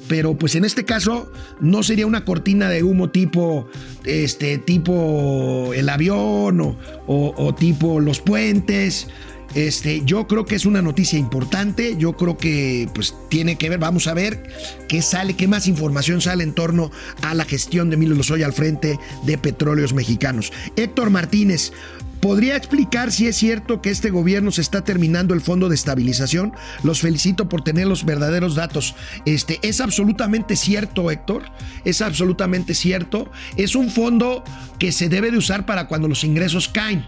pero 0.08 0.38
pues 0.38 0.56
en 0.56 0.66
este 0.66 0.86
caso 0.86 1.32
no 1.60 1.84
sería 1.84 2.06
una 2.06 2.26
cortina 2.26 2.70
de 2.70 2.84
humo 2.84 3.10
tipo 3.10 3.68
este 4.04 4.58
tipo 4.58 5.72
el 5.74 5.90
avión 5.90 6.60
o, 6.62 6.78
o, 7.08 7.56
tipo 7.56 8.00
los 8.00 8.20
puentes 8.20 9.08
este, 9.56 10.02
yo 10.06 10.28
creo 10.28 10.46
que 10.46 10.56
es 10.56 10.66
una 10.66 10.82
noticia 10.82 11.20
importante, 11.20 11.96
yo 11.98 12.14
creo 12.14 12.38
que 12.38 12.90
pues 12.94 13.16
tiene 13.30 13.58
que 13.58 13.70
ver, 13.70 13.80
vamos 13.80 14.08
a 14.08 14.14
ver 14.14 14.44
qué 14.88 15.02
sale, 15.02 15.36
qué 15.36 15.48
más 15.48 15.68
información 15.68 16.22
sale 16.22 16.44
en 16.44 16.54
torno 16.54 16.92
a 17.22 17.34
la 17.34 17.46
gestión 17.46 17.90
de 17.90 17.96
Emilio 17.96 18.16
Lozoya 18.16 18.46
al 18.46 18.54
frente 18.54 19.00
de 19.24 19.38
Petróleos 19.38 19.94
Mexicanos. 19.94 20.52
Héctor 20.76 21.10
Martínez, 21.10 21.72
¿Podría 22.24 22.56
explicar 22.56 23.12
si 23.12 23.28
es 23.28 23.36
cierto 23.36 23.82
que 23.82 23.90
este 23.90 24.10
gobierno 24.10 24.50
se 24.50 24.62
está 24.62 24.82
terminando 24.86 25.34
el 25.34 25.42
fondo 25.42 25.68
de 25.68 25.76
estabilización? 25.76 26.54
Los 26.82 27.02
felicito 27.02 27.50
por 27.50 27.66
tener 27.66 27.86
los 27.86 28.06
verdaderos 28.06 28.56
datos. 28.56 28.96
Este, 29.26 29.60
es 29.62 29.82
absolutamente 29.82 30.56
cierto, 30.56 31.12
Héctor. 31.12 31.44
Es 31.84 32.02
absolutamente 32.02 32.76
cierto. 32.76 33.30
Es 33.58 33.76
un 33.76 33.90
fondo 33.90 34.42
que 34.80 34.94
se 34.94 35.10
debe 35.10 35.32
de 35.32 35.38
usar 35.38 35.66
para 35.66 35.90
cuando 35.90 36.08
los 36.08 36.24
ingresos 36.24 36.70
caen. 36.70 37.06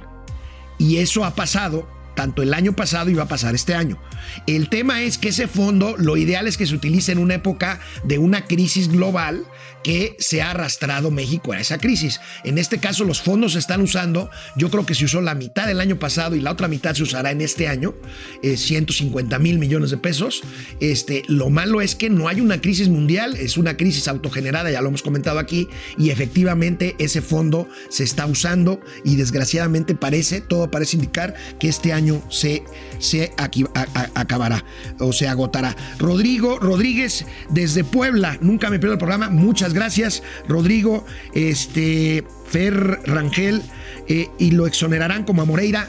Y 0.77 0.97
eso 0.97 1.23
ha 1.23 1.33
pasado 1.33 1.87
tanto 2.15 2.41
el 2.41 2.53
año 2.53 2.74
pasado 2.74 3.10
y 3.10 3.13
va 3.13 3.24
a 3.24 3.27
pasar 3.27 3.55
este 3.55 3.75
año. 3.75 4.01
El 4.48 4.69
tema 4.69 5.01
es 5.01 5.17
que 5.17 5.29
ese 5.29 5.48
fondo, 5.48 5.95
lo 5.98 6.17
ideal 6.17 6.48
es 6.48 6.57
que 6.57 6.65
se 6.65 6.75
utilice 6.75 7.12
en 7.12 7.19
una 7.19 7.36
época 7.36 7.79
de 8.03 8.17
una 8.17 8.45
crisis 8.45 8.89
global 8.89 9.45
que 9.84 10.15
se 10.17 10.41
ha 10.41 10.50
arrastrado 10.50 11.12
México 11.12 11.53
a 11.53 11.60
esa 11.60 11.77
crisis. 11.77 12.19
En 12.43 12.57
este 12.57 12.79
caso, 12.79 13.03
los 13.03 13.22
fondos 13.22 13.53
se 13.53 13.60
están 13.60 13.81
usando, 13.81 14.31
yo 14.55 14.72
creo 14.72 14.84
que 14.84 14.95
se 14.95 15.05
usó 15.05 15.22
la 15.22 15.36
mitad 15.36 15.67
del 15.67 15.79
año 15.79 16.00
pasado 16.00 16.36
y 16.36 16.41
la 16.41 16.51
otra 16.51 16.67
mitad 16.67 16.95
se 16.95 17.03
usará 17.03 17.29
en 17.29 17.41
este 17.41 17.67
año, 17.67 17.93
150 18.41 19.36
eh, 19.36 19.39
mil 19.39 19.60
millones 19.60 19.91
de 19.91 19.98
pesos. 19.98 20.41
Este, 20.79 21.22
lo 21.27 21.51
malo 21.51 21.81
es 21.81 21.93
que 21.93 22.10
no 22.10 22.27
hay 22.27 22.41
una 22.41 22.62
crisis 22.62 22.89
mundial, 22.89 23.36
es 23.36 23.57
una 23.57 23.77
crisis 23.77 24.07
autogenerada, 24.07 24.72
ya 24.72 24.81
lo 24.81 24.88
hemos 24.88 25.03
comentado 25.03 25.38
aquí, 25.38 25.67
y 26.00 26.10
efectivamente 26.10 26.95
ese 26.98 27.22
fondo 27.22 27.67
se 27.89 28.03
está 28.03 28.25
usando 28.25 28.79
y 29.03 29.17
desgraciadamente 29.17 29.93
parece, 29.93 30.41
todo 30.41 30.72
parece 30.72 30.98
indicar 30.98 31.36
que 31.60 31.67
este 31.67 31.93
año 31.93 32.04
se, 32.29 32.63
se 33.00 33.33
acabará 34.15 34.63
o 35.00 35.13
se 35.13 35.27
agotará. 35.27 35.75
Rodrigo 36.00 36.59
Rodríguez 36.59 37.25
desde 37.50 37.83
Puebla, 37.83 38.38
nunca 38.41 38.69
me 38.69 38.79
pierdo 38.79 38.93
el 38.93 39.00
programa, 39.00 39.29
muchas 39.29 39.74
gracias, 39.74 40.24
Rodrigo, 40.47 41.05
este, 41.33 42.24
Fer 42.47 43.00
Rangel, 43.05 43.62
eh, 44.07 44.29
y 44.38 44.51
lo 44.51 44.67
exonerarán 44.67 45.24
como 45.24 45.41
a 45.41 45.45
Moreira. 45.45 45.88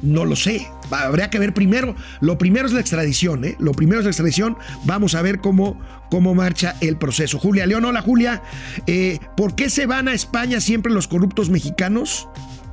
No 0.00 0.24
lo 0.24 0.36
sé, 0.36 0.68
habría 0.92 1.28
que 1.28 1.40
ver 1.40 1.52
primero. 1.52 1.96
Lo 2.20 2.38
primero 2.38 2.66
es 2.66 2.72
la 2.72 2.78
extradición, 2.78 3.44
¿eh? 3.44 3.56
Lo 3.58 3.72
primero 3.72 3.98
es 3.98 4.04
la 4.04 4.10
extradición. 4.10 4.56
Vamos 4.84 5.16
a 5.16 5.22
ver 5.22 5.40
cómo, 5.40 5.80
cómo 6.08 6.36
marcha 6.36 6.76
el 6.80 6.96
proceso. 6.98 7.40
Julia 7.40 7.66
León, 7.66 7.84
hola 7.84 8.00
Julia. 8.00 8.42
Eh, 8.86 9.18
¿Por 9.36 9.56
qué 9.56 9.70
se 9.70 9.86
van 9.86 10.06
a 10.06 10.14
España 10.14 10.60
siempre 10.60 10.92
los 10.92 11.08
corruptos 11.08 11.50
mexicanos? 11.50 12.28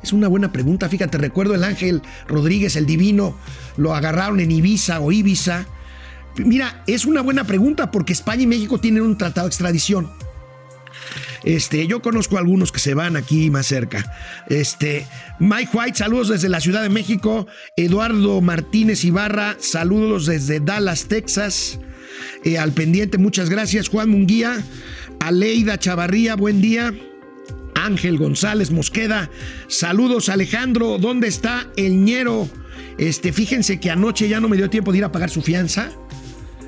Es 0.05 0.13
una 0.13 0.27
buena 0.27 0.51
pregunta. 0.51 0.87
Fíjate, 0.87 1.17
recuerdo 1.17 1.55
el 1.55 1.63
Ángel 1.63 2.03
Rodríguez, 2.27 2.75
el 2.75 2.85
divino, 2.85 3.35
lo 3.75 3.95
agarraron 3.95 4.39
en 4.39 4.51
Ibiza 4.51 4.99
o 4.99 5.11
Ibiza. 5.11 5.65
Mira, 6.37 6.83
es 6.85 7.05
una 7.05 7.21
buena 7.21 7.45
pregunta 7.45 7.89
porque 7.89 8.13
España 8.13 8.43
y 8.43 8.45
México 8.45 8.79
tienen 8.79 9.01
un 9.01 9.17
tratado 9.17 9.47
de 9.47 9.49
extradición. 9.49 10.11
Este, 11.43 11.87
yo 11.87 12.03
conozco 12.03 12.37
a 12.37 12.39
algunos 12.39 12.71
que 12.71 12.77
se 12.77 12.93
van 12.93 13.15
aquí 13.15 13.49
más 13.49 13.65
cerca. 13.65 14.15
Este, 14.47 15.07
Mike 15.39 15.71
White, 15.73 15.97
saludos 15.97 16.29
desde 16.29 16.49
la 16.49 16.59
Ciudad 16.59 16.83
de 16.83 16.89
México. 16.89 17.47
Eduardo 17.75 18.41
Martínez 18.41 19.03
Ibarra, 19.05 19.57
saludos 19.59 20.27
desde 20.27 20.59
Dallas, 20.59 21.05
Texas. 21.05 21.79
Eh, 22.43 22.59
al 22.59 22.73
pendiente, 22.73 23.17
muchas 23.17 23.49
gracias. 23.49 23.89
Juan 23.89 24.11
Munguía, 24.11 24.63
Aleida 25.19 25.79
Chavarría, 25.79 26.35
buen 26.35 26.61
día. 26.61 26.93
Ángel 27.85 28.17
González 28.17 28.71
Mosqueda, 28.71 29.29
saludos 29.67 30.29
Alejandro, 30.29 30.97
¿dónde 30.97 31.27
está 31.27 31.67
el 31.77 32.03
ñero? 32.03 32.49
Este, 32.97 33.31
fíjense 33.31 33.79
que 33.79 33.91
anoche 33.91 34.27
ya 34.27 34.39
no 34.39 34.49
me 34.49 34.57
dio 34.57 34.69
tiempo 34.69 34.91
de 34.91 34.99
ir 34.99 35.03
a 35.03 35.11
pagar 35.11 35.29
su 35.29 35.41
fianza. 35.41 35.91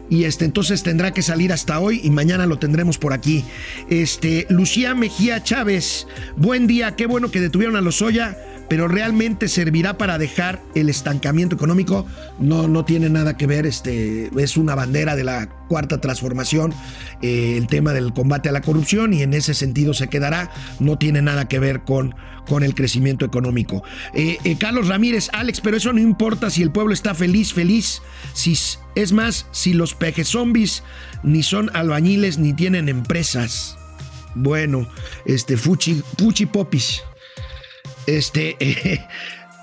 Y 0.10 0.24
este 0.24 0.46
entonces 0.46 0.84
tendrá 0.84 1.12
que 1.12 1.22
salir 1.22 1.52
hasta 1.52 1.80
hoy 1.80 2.00
y 2.02 2.12
mañana 2.12 2.46
lo 2.46 2.60
tendremos 2.60 2.98
por 2.98 3.12
aquí. 3.12 3.44
Este 3.90 4.46
Lucía 4.50 4.96
Mejía 4.96 5.44
Chávez, 5.44 6.08
buen 6.38 6.66
día, 6.66 6.96
qué 6.96 7.08
bueno 7.08 7.30
que 7.30 7.42
detuvieron 7.42 7.76
a 7.76 7.82
Lozoya, 7.82 8.38
pero 8.70 8.88
realmente 8.88 9.48
servirá 9.48 9.98
para 9.98 10.18
dejar 10.18 10.62
el 10.76 10.90
estancamiento 10.90 11.56
económico. 11.56 12.06
No, 12.40 12.68
no 12.68 12.86
tiene 12.86 13.10
nada 13.10 13.38
que 13.38 13.48
ver, 13.48 13.66
este 13.66 14.30
es 14.38 14.58
una 14.58 14.76
bandera 14.76 15.16
de 15.16 15.24
la 15.24 15.50
cuarta 15.68 16.00
transformación, 16.00 16.74
eh, 17.22 17.56
el 17.58 17.68
tema 17.68 17.94
del 17.94 18.14
combate 18.14 18.50
a 18.50 18.52
la 18.52 18.62
corrupción 18.62 19.14
y 19.14 19.22
en 19.22 19.34
ese 19.34 19.54
sentido 19.54 19.94
se 19.94 20.08
quedará. 20.08 20.52
No 20.80 20.98
tiene 20.98 21.22
nada 21.22 21.48
que 21.48 21.60
ver 21.60 21.82
con 21.82 22.16
con 22.48 22.64
el 22.64 22.76
crecimiento 22.76 23.26
económico. 23.26 23.84
Eh, 24.14 24.38
eh, 24.44 24.58
Carlos 24.58 24.88
Ramírez, 24.88 25.30
Alex, 25.34 25.62
pero 25.62 25.78
eso 25.78 25.94
no 25.94 26.00
importa 26.00 26.50
si 26.50 26.64
el 26.64 26.72
pueblo 26.72 26.94
está 26.94 27.14
feliz, 27.14 27.54
feliz, 27.54 28.02
si 28.34 28.58
Es 28.96 29.12
más, 29.12 29.46
si 29.52 29.74
los 29.74 29.94
peje 29.94 30.24
zombies 30.24 30.84
ni 31.24 31.44
son 31.44 31.70
albañiles 31.76 32.38
ni 32.38 32.54
tienen 32.54 32.90
empresas. 32.90 33.78
Bueno, 34.34 34.88
este 35.26 35.58
Fuchi, 35.58 36.02
Fuchi 36.18 36.46
Popis. 36.46 37.02
Este, 38.08 38.56
eh, 38.60 39.02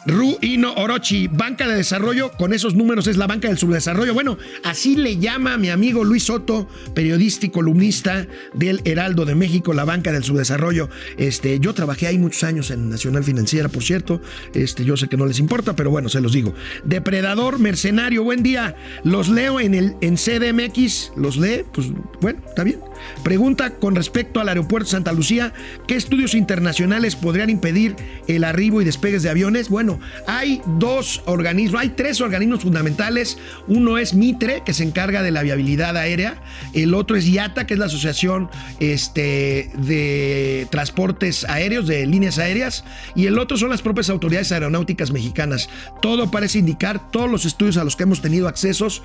Ru 0.06 0.36
Ino 0.42 0.74
Orochi, 0.74 1.28
banca 1.28 1.66
de 1.66 1.76
desarrollo, 1.76 2.30
con 2.32 2.52
esos 2.52 2.74
números 2.74 3.06
es 3.06 3.16
la 3.16 3.26
banca 3.26 3.48
del 3.48 3.56
subdesarrollo. 3.56 4.12
Bueno, 4.12 4.36
así 4.62 4.96
le 4.96 5.16
llama 5.16 5.56
mi 5.56 5.70
amigo 5.70 6.04
Luis 6.04 6.24
Soto, 6.24 6.68
periodista 6.94 7.46
y 7.46 7.48
columnista 7.48 8.26
del 8.52 8.82
Heraldo 8.84 9.24
de 9.24 9.34
México, 9.34 9.72
la 9.72 9.84
banca 9.84 10.12
del 10.12 10.22
subdesarrollo. 10.22 10.90
Este, 11.16 11.58
yo 11.58 11.72
trabajé 11.72 12.06
ahí 12.06 12.18
muchos 12.18 12.44
años 12.44 12.70
en 12.70 12.90
Nacional 12.90 13.24
Financiera, 13.24 13.68
por 13.68 13.82
cierto. 13.82 14.20
Este, 14.52 14.84
yo 14.84 14.96
sé 14.96 15.08
que 15.08 15.16
no 15.16 15.24
les 15.24 15.38
importa, 15.38 15.74
pero 15.74 15.90
bueno, 15.90 16.10
se 16.10 16.20
los 16.20 16.32
digo. 16.32 16.54
Depredador, 16.84 17.58
mercenario, 17.58 18.24
buen 18.24 18.42
día. 18.42 18.76
Los 19.04 19.28
leo 19.30 19.58
en 19.58 19.74
el 19.74 19.96
en 20.02 20.16
CDMX, 20.16 21.12
los 21.16 21.38
lee, 21.38 21.64
pues 21.72 21.88
bueno, 22.20 22.42
está 22.46 22.62
bien. 22.62 22.80
Pregunta 23.22 23.70
con 23.76 23.94
respecto 23.94 24.40
al 24.40 24.48
aeropuerto 24.48 24.90
Santa 24.90 25.12
Lucía, 25.12 25.52
¿qué 25.86 25.94
estudios 25.94 26.34
internacionales 26.34 27.16
podrían 27.16 27.50
impedir 27.50 27.96
el 28.28 28.44
arribo 28.44 28.82
y 28.82 28.84
despegues 28.84 29.22
de 29.22 29.30
aviones? 29.30 29.68
Bueno, 29.68 29.93
hay 30.26 30.60
dos 30.78 31.22
organismos, 31.26 31.80
hay 31.80 31.90
tres 31.90 32.20
organismos 32.20 32.60
fundamentales. 32.60 33.38
Uno 33.66 33.98
es 33.98 34.14
Mitre, 34.14 34.62
que 34.64 34.72
se 34.72 34.84
encarga 34.84 35.22
de 35.22 35.30
la 35.30 35.42
viabilidad 35.42 35.96
aérea. 35.96 36.42
El 36.72 36.94
otro 36.94 37.16
es 37.16 37.26
IATA, 37.26 37.66
que 37.66 37.74
es 37.74 37.80
la 37.80 37.86
Asociación 37.86 38.50
este, 38.80 39.70
de 39.74 40.66
Transportes 40.70 41.44
Aéreos, 41.48 41.86
de 41.86 42.06
Líneas 42.06 42.38
Aéreas. 42.38 42.84
Y 43.14 43.26
el 43.26 43.38
otro 43.38 43.56
son 43.56 43.70
las 43.70 43.82
propias 43.82 44.10
autoridades 44.10 44.52
aeronáuticas 44.52 45.10
mexicanas. 45.10 45.68
Todo 46.00 46.30
parece 46.30 46.58
indicar, 46.58 47.10
todos 47.10 47.30
los 47.30 47.44
estudios 47.44 47.76
a 47.76 47.84
los 47.84 47.96
que 47.96 48.04
hemos 48.04 48.20
tenido 48.20 48.48
accesos, 48.48 49.02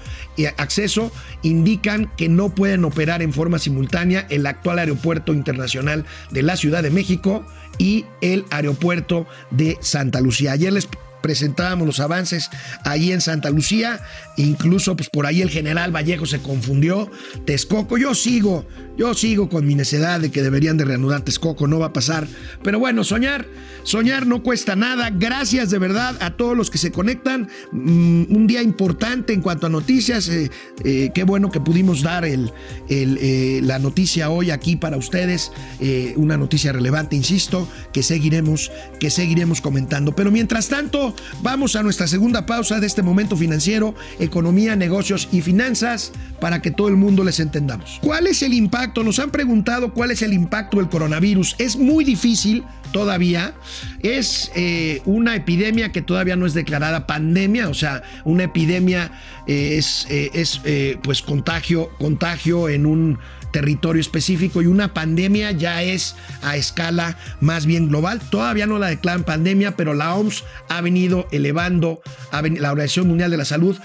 acceso 0.57 1.11
indican 1.43 2.11
que 2.17 2.29
no 2.29 2.49
pueden 2.49 2.85
operar 2.85 3.21
en 3.21 3.33
forma 3.33 3.59
simultánea 3.59 4.25
el 4.29 4.45
actual 4.45 4.79
aeropuerto 4.79 5.33
internacional 5.33 6.05
de 6.31 6.43
la 6.43 6.55
Ciudad 6.55 6.83
de 6.83 6.89
México 6.89 7.45
y 7.79 8.05
el 8.21 8.45
aeropuerto 8.51 9.25
de 9.49 9.79
Santa 9.81 10.21
Lucía. 10.21 10.51
Ayer 10.51 10.71
les 10.71 10.87
presentábamos 11.21 11.87
los 11.87 11.99
avances 11.99 12.49
ahí 12.83 13.11
en 13.11 13.21
Santa 13.21 13.49
Lucía, 13.49 13.99
incluso 14.37 14.95
pues 14.95 15.09
por 15.09 15.25
ahí 15.25 15.41
el 15.41 15.49
general 15.49 15.95
Vallejo 15.95 16.25
se 16.25 16.39
confundió, 16.41 17.11
Texcoco, 17.45 17.97
yo 17.97 18.15
sigo, 18.15 18.65
yo 18.97 19.13
sigo 19.13 19.49
con 19.49 19.65
mi 19.65 19.75
necedad 19.75 20.19
de 20.19 20.31
que 20.31 20.41
deberían 20.41 20.77
de 20.77 20.85
reanudar 20.85 21.21
Texcoco, 21.21 21.67
no 21.67 21.79
va 21.79 21.87
a 21.87 21.93
pasar, 21.93 22.27
pero 22.63 22.79
bueno, 22.79 23.03
soñar, 23.03 23.45
soñar 23.83 24.27
no 24.27 24.43
cuesta 24.43 24.75
nada, 24.75 25.09
gracias 25.09 25.69
de 25.69 25.79
verdad 25.79 26.17
a 26.21 26.31
todos 26.31 26.55
los 26.55 26.69
que 26.69 26.77
se 26.77 26.91
conectan, 26.91 27.49
mm, 27.71 28.35
un 28.35 28.47
día 28.47 28.61
importante 28.61 29.33
en 29.33 29.41
cuanto 29.41 29.67
a 29.67 29.69
noticias, 29.69 30.29
eh, 30.29 30.49
eh, 30.83 31.11
qué 31.13 31.23
bueno 31.23 31.51
que 31.51 31.59
pudimos 31.59 32.01
dar 32.01 32.25
el, 32.25 32.51
eh, 32.89 33.61
la 33.63 33.79
noticia 33.79 34.29
hoy 34.29 34.51
aquí 34.51 34.75
para 34.75 34.97
ustedes, 34.97 35.51
una 36.15 36.37
noticia 36.37 36.71
relevante, 36.71 37.15
insisto, 37.15 37.67
que 37.93 38.03
seguiremos, 38.03 38.71
que 38.99 39.09
seguiremos 39.09 39.61
comentando, 39.61 40.15
pero 40.15 40.31
mientras 40.31 40.67
tanto, 40.67 41.08
vamos 41.41 41.75
a 41.75 41.83
nuestra 41.83 42.07
segunda 42.07 42.45
pausa 42.45 42.79
de 42.79 42.87
este 42.87 43.01
momento 43.01 43.35
financiero, 43.35 43.95
economía, 44.19 44.75
negocios 44.75 45.27
y 45.31 45.41
finanzas, 45.41 46.11
para 46.39 46.61
que 46.61 46.71
todo 46.71 46.87
el 46.87 46.95
mundo 46.95 47.23
les 47.23 47.39
entendamos. 47.39 47.99
¿Cuál 48.01 48.27
es 48.27 48.41
el 48.41 48.53
impacto? 48.53 49.03
Nos 49.03 49.19
han 49.19 49.31
preguntado 49.31 49.93
cuál 49.93 50.11
es 50.11 50.21
el 50.21 50.33
impacto 50.33 50.77
del 50.77 50.89
coronavirus. 50.89 51.55
Es 51.57 51.77
muy 51.77 52.03
difícil 52.03 52.63
todavía. 52.91 53.53
Es 54.01 54.51
eh, 54.55 55.01
una 55.05 55.35
epidemia 55.35 55.91
que 55.91 56.01
todavía 56.01 56.35
no 56.35 56.45
es 56.45 56.53
declarada 56.53 57.07
pandemia, 57.07 57.69
o 57.69 57.73
sea, 57.73 58.03
una 58.23 58.43
epidemia 58.43 59.11
eh, 59.47 59.75
es, 59.77 60.07
eh, 60.09 60.31
es 60.33 60.61
pues 61.03 61.21
contagio, 61.21 61.89
contagio 61.97 62.69
en 62.69 62.85
un 62.85 63.19
territorio 63.51 64.01
específico 64.01 64.61
y 64.61 64.67
una 64.67 64.93
pandemia 64.93 65.51
ya 65.51 65.83
es 65.83 66.15
a 66.41 66.55
escala 66.55 67.17
más 67.41 67.65
bien 67.65 67.89
global. 67.89 68.19
Todavía 68.29 68.65
no 68.65 68.79
la 68.79 68.87
declaran 68.87 69.23
pandemia, 69.23 69.75
pero 69.75 69.93
la 69.93 70.15
OMS 70.15 70.43
ha 70.67 70.81
venido 70.81 71.27
elevando, 71.31 72.01
la 72.31 72.71
Organización 72.71 73.07
Mundial 73.07 73.31
de 73.31 73.37
la 73.37 73.45
Salud, 73.45 73.77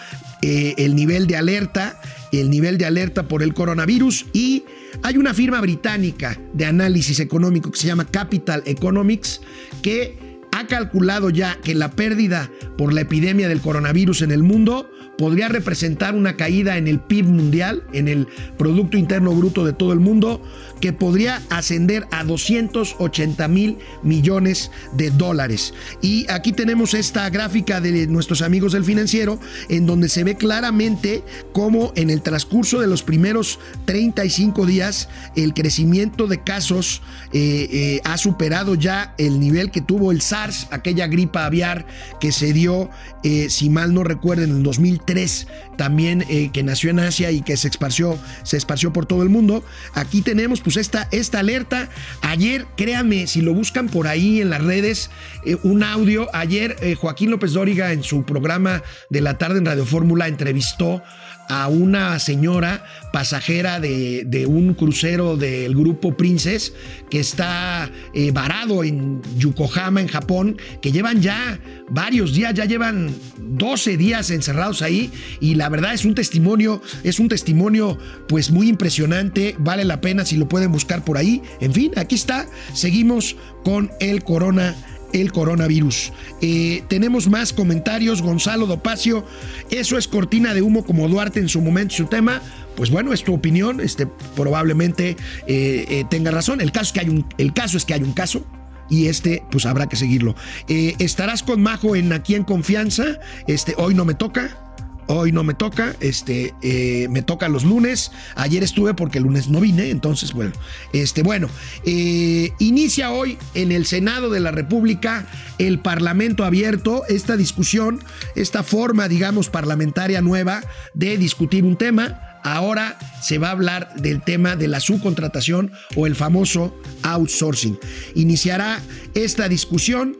eh, 0.43 0.75
el 0.79 0.95
nivel 0.95 1.27
de 1.27 1.37
alerta, 1.37 2.01
el 2.33 2.51
nivel 2.51 2.79
de 2.79 2.87
alerta 2.87 3.29
por 3.29 3.43
el 3.43 3.55
coronavirus 3.55 4.27
y 4.33 4.65
hay 5.03 5.17
una 5.17 5.35
firma 5.35 5.61
británica 5.61 6.39
de 6.53 6.67
análisis 6.67 7.21
económico 7.21 7.71
que 7.71 7.79
se 7.79 7.87
llama 7.87 8.07
Capital 8.07 8.63
Economics 8.67 9.41
que 9.83 10.24
ha 10.55 10.69
calculado 10.69 11.31
ya 11.31 11.57
que 11.57 11.75
la 11.75 11.91
pérdida 11.91 12.49
por 12.79 12.93
la 12.93 13.01
epidemia 13.01 13.49
del 13.49 13.61
coronavirus 13.61 14.23
en 14.23 14.31
el 14.31 14.45
mundo 14.45 14.89
podría 15.19 15.49
representar 15.49 16.15
una 16.15 16.37
caída 16.37 16.77
en 16.77 16.89
el 16.89 17.01
PIB 17.01 17.27
mundial, 17.27 17.83
en 17.93 18.09
el 18.09 18.27
Producto 18.59 18.97
Interno 18.97 19.33
Bruto 19.33 19.65
de 19.65 19.73
todo 19.73 19.93
el 19.93 20.01
mundo, 20.01 20.43
que 20.81 20.93
podría 20.93 21.43
ascender 21.51 22.07
a 22.11 22.25
280 22.25 23.49
mil 23.49 23.79
millones 24.03 24.71
de 24.93 25.11
dólares. 25.11 25.73
Y 26.03 26.31
aquí 26.31 26.53
tenemos 26.53 26.95
esta 26.95 27.29
gráfica 27.31 27.81
de 27.81 28.07
nuestros 28.07 28.43
amigos 28.43 28.73
del 28.73 28.85
financiero, 28.85 29.39
en 29.69 29.87
donde 29.87 30.09
se 30.09 30.25
ve 30.25 30.37
claramente 30.37 31.23
cómo 31.53 31.93
en 31.97 32.11
el 32.11 32.23
transcurso 32.23 32.81
de 32.81 32.87
los 32.87 33.03
primeros 33.03 33.59
35 33.87 34.67
días 34.67 35.09
el 35.37 35.55
crecimiento 35.55 36.27
de 36.27 36.43
casos 36.43 37.03
eh, 37.33 37.69
eh, 37.71 38.01
ha 38.05 38.19
superado 38.19 38.75
ya 38.75 39.15
el 39.19 39.41
nivel 39.41 39.71
que 39.71 39.81
tuvo 39.81 40.13
el 40.13 40.21
SARS, 40.21 40.44
aquella 40.71 41.07
gripa 41.07 41.47
aviar 41.47 41.87
que 42.21 42.33
se 42.33 42.53
dio, 42.53 42.91
eh, 43.23 43.49
si 43.51 43.71
mal 43.71 43.95
no 43.95 44.05
recuerden, 44.05 44.51
en 44.51 44.57
el 44.57 44.63
2003, 44.63 45.47
también 45.77 46.25
que 46.53 46.63
nació 46.63 46.91
en 46.91 47.01
Asia 47.01 47.31
y 47.31 47.43
que 47.43 47.57
se 47.57 47.69
esparció, 47.69 48.19
se 48.43 48.57
esparció 48.57 48.93
por 48.93 49.07
todo 49.07 49.23
el 49.23 49.29
mundo. 49.29 49.65
Aquí 49.95 50.23
tenemos 50.23 50.61
pues 50.61 50.77
esta, 50.77 51.09
esta 51.11 51.41
alerta. 51.41 51.89
Ayer, 52.23 52.67
créanme, 52.77 53.27
si 53.27 53.41
lo 53.41 53.55
buscan 53.55 53.89
por 53.89 54.07
ahí 54.07 54.41
en 54.41 54.51
las 54.51 54.63
redes, 54.63 55.11
eh, 55.45 55.57
un 55.63 55.83
audio. 55.83 56.29
Ayer 56.33 56.77
eh, 56.81 56.95
Joaquín 56.95 57.31
López 57.31 57.53
Dóriga 57.53 57.93
en 57.93 58.03
su 58.03 58.25
programa 58.25 58.83
de 59.11 59.21
la 59.21 59.39
tarde 59.39 59.59
en 59.59 59.67
Radio 59.67 59.87
Fórmula 59.87 60.29
entrevistó 60.29 61.03
a 61.49 61.69
una 61.69 62.19
señora 62.19 62.85
pasajera 63.13 63.81
de, 63.81 64.47
un 64.49 64.75
crucero 64.75 65.37
del 65.37 65.75
grupo 65.75 66.17
Princess 66.17 66.73
que 67.11 67.21
está 67.21 67.91
eh, 68.13 68.31
varado 68.33 68.85
en 68.85 69.23
Yokohama, 69.37 70.01
en 70.01 70.09
Japón, 70.09 70.57
que 70.81 70.93
llevan 70.93 71.23
ya 71.23 71.61
varios 71.89 72.35
días, 72.35 72.55
ya 72.55 72.65
llevan 72.65 73.15
12 73.39 73.97
días 73.97 74.31
encerrados 74.31 74.83
ahí 74.83 75.11
y 75.41 75.55
la 75.55 75.69
verdad 75.69 75.95
es 75.95 76.05
un 76.05 76.15
testimonio, 76.15 76.83
es 77.03 77.21
un 77.21 77.29
testimonio 77.29 77.99
pues 78.29 78.51
muy 78.51 78.69
impresionante, 78.69 79.55
vale 79.59 79.85
la 79.85 80.01
pena 80.01 80.25
si 80.25 80.37
lo 80.37 80.49
pueden 80.49 80.73
buscar 80.73 81.05
por 81.05 81.19
ahí. 81.19 81.43
En 81.61 81.73
fin, 81.73 81.93
aquí 81.97 82.15
está, 82.15 82.47
seguimos 82.73 83.37
con 83.65 83.91
el 84.01 84.25
corona 84.25 84.75
el 85.15 85.33
coronavirus. 85.33 86.13
Eh, 86.43 86.83
tenemos 86.89 87.29
más 87.29 87.53
comentarios. 87.53 88.21
Gonzalo 88.21 88.67
Dopacio, 88.67 89.25
eso 89.71 89.97
es 89.97 90.09
cortina 90.09 90.53
de 90.53 90.61
humo 90.61 90.85
como 90.85 91.09
Duarte 91.09 91.41
en 91.41 91.49
su 91.49 91.61
momento, 91.61 91.95
su 91.95 92.07
tema. 92.07 92.43
Pues 92.77 92.91
bueno, 92.91 93.13
es 93.13 93.23
tu 93.23 93.33
opinión. 93.33 93.81
Este, 93.81 94.07
probablemente 94.35 95.17
eh, 95.47 95.87
eh, 95.89 96.05
tenga 96.11 96.31
razón. 96.31 96.61
El 96.61 96.73
caso, 96.73 96.87
es 96.87 96.93
que 96.93 97.01
hay 97.01 97.09
un, 97.09 97.27
el 97.39 97.55
caso 97.55 97.77
es 97.77 97.85
que 97.85 97.95
hay 97.95 98.03
un 98.03 98.13
caso 98.13 98.45
y 98.91 99.07
este 99.07 99.43
pues 99.51 99.65
habrá 99.65 99.89
que 99.89 99.97
seguirlo. 99.97 100.35
estarás 100.69 101.43
con 101.43 101.63
Majo 101.63 101.97
en 101.97 102.13
Aquí 102.13 102.35
en 102.35 102.45
Confianza. 102.45 103.19
Este, 103.47 103.75
hoy 103.79 103.95
no 103.95 104.05
me 104.05 104.15
toca. 104.15 104.64
Hoy 105.07 105.33
no 105.33 105.45
me 105.45 105.55
toca, 105.55 105.95
este, 106.01 106.55
eh, 106.63 107.09
me 107.11 107.23
toca 107.23 107.49
los 107.49 107.65
lunes. 107.65 108.11
Ayer 108.37 108.63
estuve 108.63 108.95
porque 108.95 109.19
el 109.19 109.25
lunes 109.25 109.49
no 109.49 109.61
vine, 109.61 109.91
entonces, 109.91 110.33
bueno, 110.33 110.53
este, 110.93 111.23
bueno, 111.23 111.49
eh, 111.85 112.51
inicia 112.59 113.11
hoy 113.11 113.39
en 113.55 113.73
el 113.73 113.87
Senado 113.87 114.31
de 114.31 114.41
la 114.41 114.51
República 114.51 115.27
el 115.59 115.79
Parlamento 115.79 116.45
abierto, 116.45 117.03
esta 117.09 117.37
discusión, 117.37 118.03
esta 118.35 118.63
forma, 118.63 119.09
digamos, 119.09 119.51
parlamentaria 119.51 120.21
nueva 120.21 120.63
de 120.95 121.19
discutir 121.19 121.65
un 121.65 121.77
tema. 121.77 122.21
Ahora 122.43 122.99
se 123.23 123.39
va 123.39 123.49
a 123.49 123.53
hablar 123.53 123.95
del 123.97 124.23
tema 124.23 124.55
de 124.57 124.69
la 124.69 124.81
subcontratación 124.81 125.73
o 125.97 126.07
el 126.07 126.15
famoso 126.15 126.79
outsourcing. 127.03 127.79
Iniciará 128.15 128.81
esta 129.15 129.49
discusión, 129.49 130.17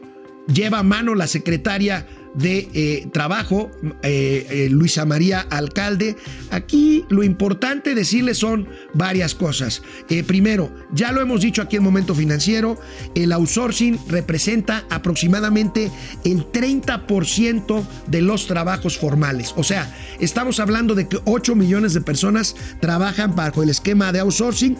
lleva 0.47 0.79
a 0.79 0.83
mano 0.83 1.13
la 1.13 1.27
secretaria 1.27 2.07
de 2.35 2.69
eh, 2.73 3.07
trabajo, 3.11 3.71
eh, 4.03 4.47
eh, 4.49 4.67
Luisa 4.69 5.05
María 5.05 5.41
Alcalde. 5.49 6.15
Aquí 6.51 7.05
lo 7.09 7.23
importante 7.23 7.95
decirle 7.95 8.33
son 8.33 8.67
varias 8.93 9.35
cosas. 9.35 9.81
primero, 10.27 10.71
ya 10.91 11.11
lo 11.11 11.21
hemos 11.21 11.41
dicho 11.41 11.61
aquí 11.61 11.77
en 11.77 11.83
Momento 11.83 12.13
Financiero, 12.15 12.79
el 13.15 13.31
outsourcing 13.31 13.99
representa 14.07 14.85
aproximadamente 14.89 15.91
el 16.23 16.45
30% 16.51 17.85
de 18.07 18.21
los 18.21 18.47
trabajos 18.47 18.97
formales. 18.97 19.53
O 19.57 19.63
sea, 19.63 19.93
estamos 20.19 20.59
hablando 20.59 20.95
de 20.95 21.07
que 21.07 21.19
8 21.25 21.55
millones 21.55 21.93
de 21.93 22.01
personas 22.01 22.55
trabajan 22.79 23.35
bajo 23.35 23.63
el 23.63 23.69
esquema 23.69 24.11
de 24.11 24.19
outsourcing 24.19 24.77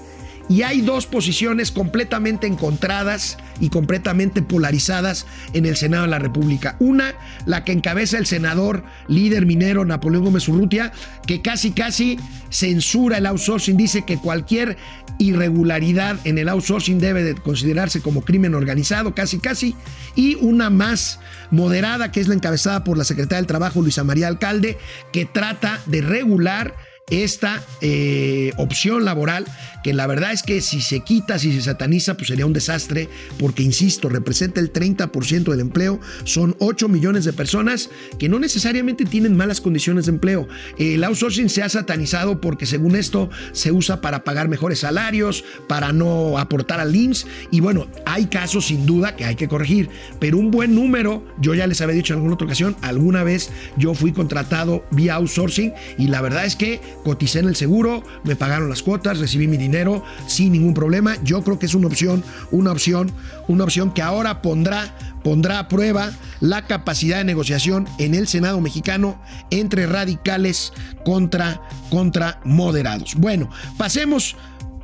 y 0.50 0.62
hay 0.62 0.82
dos 0.82 1.06
posiciones 1.08 1.72
completamente 1.72 2.48
encontradas 2.48 3.38
y 3.60 3.70
completamente 3.70 4.42
polarizadas 4.42 5.26
en 5.54 5.66
el 5.66 5.76
Senado 5.76 6.04
de 6.04 6.10
la 6.10 6.20
República. 6.20 6.76
Una, 6.80 7.16
la 7.46 7.64
que 7.64 7.72
encabeza 7.72 8.18
el 8.18 8.26
senador 8.26 8.84
líder 9.08 9.46
minero 9.46 9.86
Napoleón 9.86 10.26
Gómez 10.26 10.48
Urrutia, 10.48 10.92
que 11.26 11.42
casi 11.42 11.72
casi 11.72 12.20
censura 12.50 13.18
el 13.18 13.26
outsourcing, 13.26 13.78
dice 13.78 14.04
que 14.06 14.18
cualquier 14.18 14.78
irregularidad 15.18 16.18
en 16.26 16.38
el 16.38 16.50
outsourcing 16.50 17.00
debe 17.00 17.24
de 17.24 17.36
considerarse 17.36 18.02
como 18.02 18.22
crimen 18.22 18.54
organizado, 18.54 19.16
casi 19.16 19.40
casi, 19.40 19.76
y 20.16 20.36
una 20.36 20.70
más 20.70 21.20
moderada 21.52 22.12
que 22.12 22.20
es 22.20 22.28
la 22.28 22.36
encabezada 22.36 22.84
por 22.84 22.98
la 22.98 23.04
secretaria 23.04 23.38
del 23.38 23.48
Trabajo 23.48 23.82
Luisa 23.82 24.04
María 24.04 24.28
Alcalde, 24.28 24.78
que 25.12 25.26
trata 25.26 25.80
de 25.86 26.02
regular 26.02 26.76
esta 27.12 27.64
eh, 27.82 28.52
opción 28.58 29.06
laboral, 29.06 29.46
que 29.84 29.94
la 29.94 30.08
verdad 30.08 30.32
es 30.32 30.42
que 30.42 30.60
si 30.62 30.82
se 30.82 31.02
quita, 31.02 31.38
si 31.38 31.54
se 31.54 31.62
sataniza, 31.62 32.18
pues 32.18 32.30
sería 32.30 32.48
un 32.48 32.54
desastre, 32.54 33.10
porque, 33.38 33.62
insisto, 33.62 34.10
representa 34.10 34.60
el 34.60 34.74
30% 34.74 35.44
del 35.44 35.60
empleo, 35.60 36.00
son 36.24 36.56
8 36.58 36.88
millones 36.88 37.24
de 37.24 37.34
personas 37.34 37.92
que 38.18 38.28
no 38.28 38.40
necesariamente 38.40 39.06
tienen 39.06 39.38
malas 39.38 39.62
condiciones 39.62 40.08
de 40.08 40.14
empleo. 40.14 40.48
El 40.80 41.04
outsourcing 41.04 41.50
se 41.50 41.62
ha 41.62 41.70
satanizado 41.70 42.42
porque, 42.42 42.66
según 42.66 42.96
esto, 42.96 43.30
se 43.52 43.72
usa 43.72 44.02
para 44.02 44.24
pagar 44.24 44.48
mejores 44.48 44.80
salarios, 44.80 45.44
para 45.68 45.94
no 45.94 46.40
aportar 46.40 46.80
al 46.80 46.96
IMSS, 46.96 47.28
y 47.52 47.60
bueno, 47.60 47.86
hay 48.08 48.26
casos 48.26 48.66
sin 48.66 48.88
duda 48.88 49.16
que 49.16 49.26
hay 49.26 49.36
que 49.36 49.48
corregir, 49.48 49.90
pero 50.20 50.40
un 50.40 50.50
buen 50.50 50.74
número, 50.74 51.24
yo 51.40 51.54
ya 51.54 51.68
les 51.68 51.82
había 51.82 51.96
dicho 51.96 52.14
en 52.14 52.18
alguna 52.18 52.34
otra 52.34 52.46
ocasión, 52.46 52.76
alguna 52.82 53.24
vez 53.24 53.52
yo 53.78 53.94
fui 53.94 54.12
contratado 54.12 54.84
vía 54.90 55.14
outsourcing 55.16 55.72
y 56.00 56.08
la 56.08 56.22
verdad 56.22 56.46
es 56.46 56.56
que 56.56 56.82
coticé 57.04 57.40
en 57.40 57.48
el 57.48 57.56
seguro, 57.56 58.04
me 58.24 58.36
pagaron 58.36 58.70
las 58.70 58.84
cuotas, 58.84 59.20
recibí 59.20 59.48
mi 59.48 59.58
dinero 59.58 60.04
sin 60.28 60.54
ningún 60.54 60.74
problema. 60.74 61.18
Yo 61.24 61.44
creo 61.44 61.60
que 61.60 61.66
es 61.66 61.76
una 61.76 61.88
opción, 61.88 62.24
una 62.52 62.72
opción, 62.72 63.12
una 63.48 63.64
opción 63.64 63.94
que 63.94 64.02
ahora 64.02 64.42
pondrá 64.42 64.94
pondrá 65.26 65.58
a 65.58 65.68
prueba 65.68 66.12
la 66.40 66.68
capacidad 66.68 67.18
de 67.18 67.24
negociación 67.24 67.90
en 67.98 68.14
el 68.14 68.28
Senado 68.28 68.62
mexicano 68.62 69.20
entre 69.50 69.88
radicales 69.88 70.72
contra, 71.04 71.64
contra 71.90 72.40
moderados. 72.44 73.16
Bueno, 73.16 73.50
pasemos, 73.76 74.36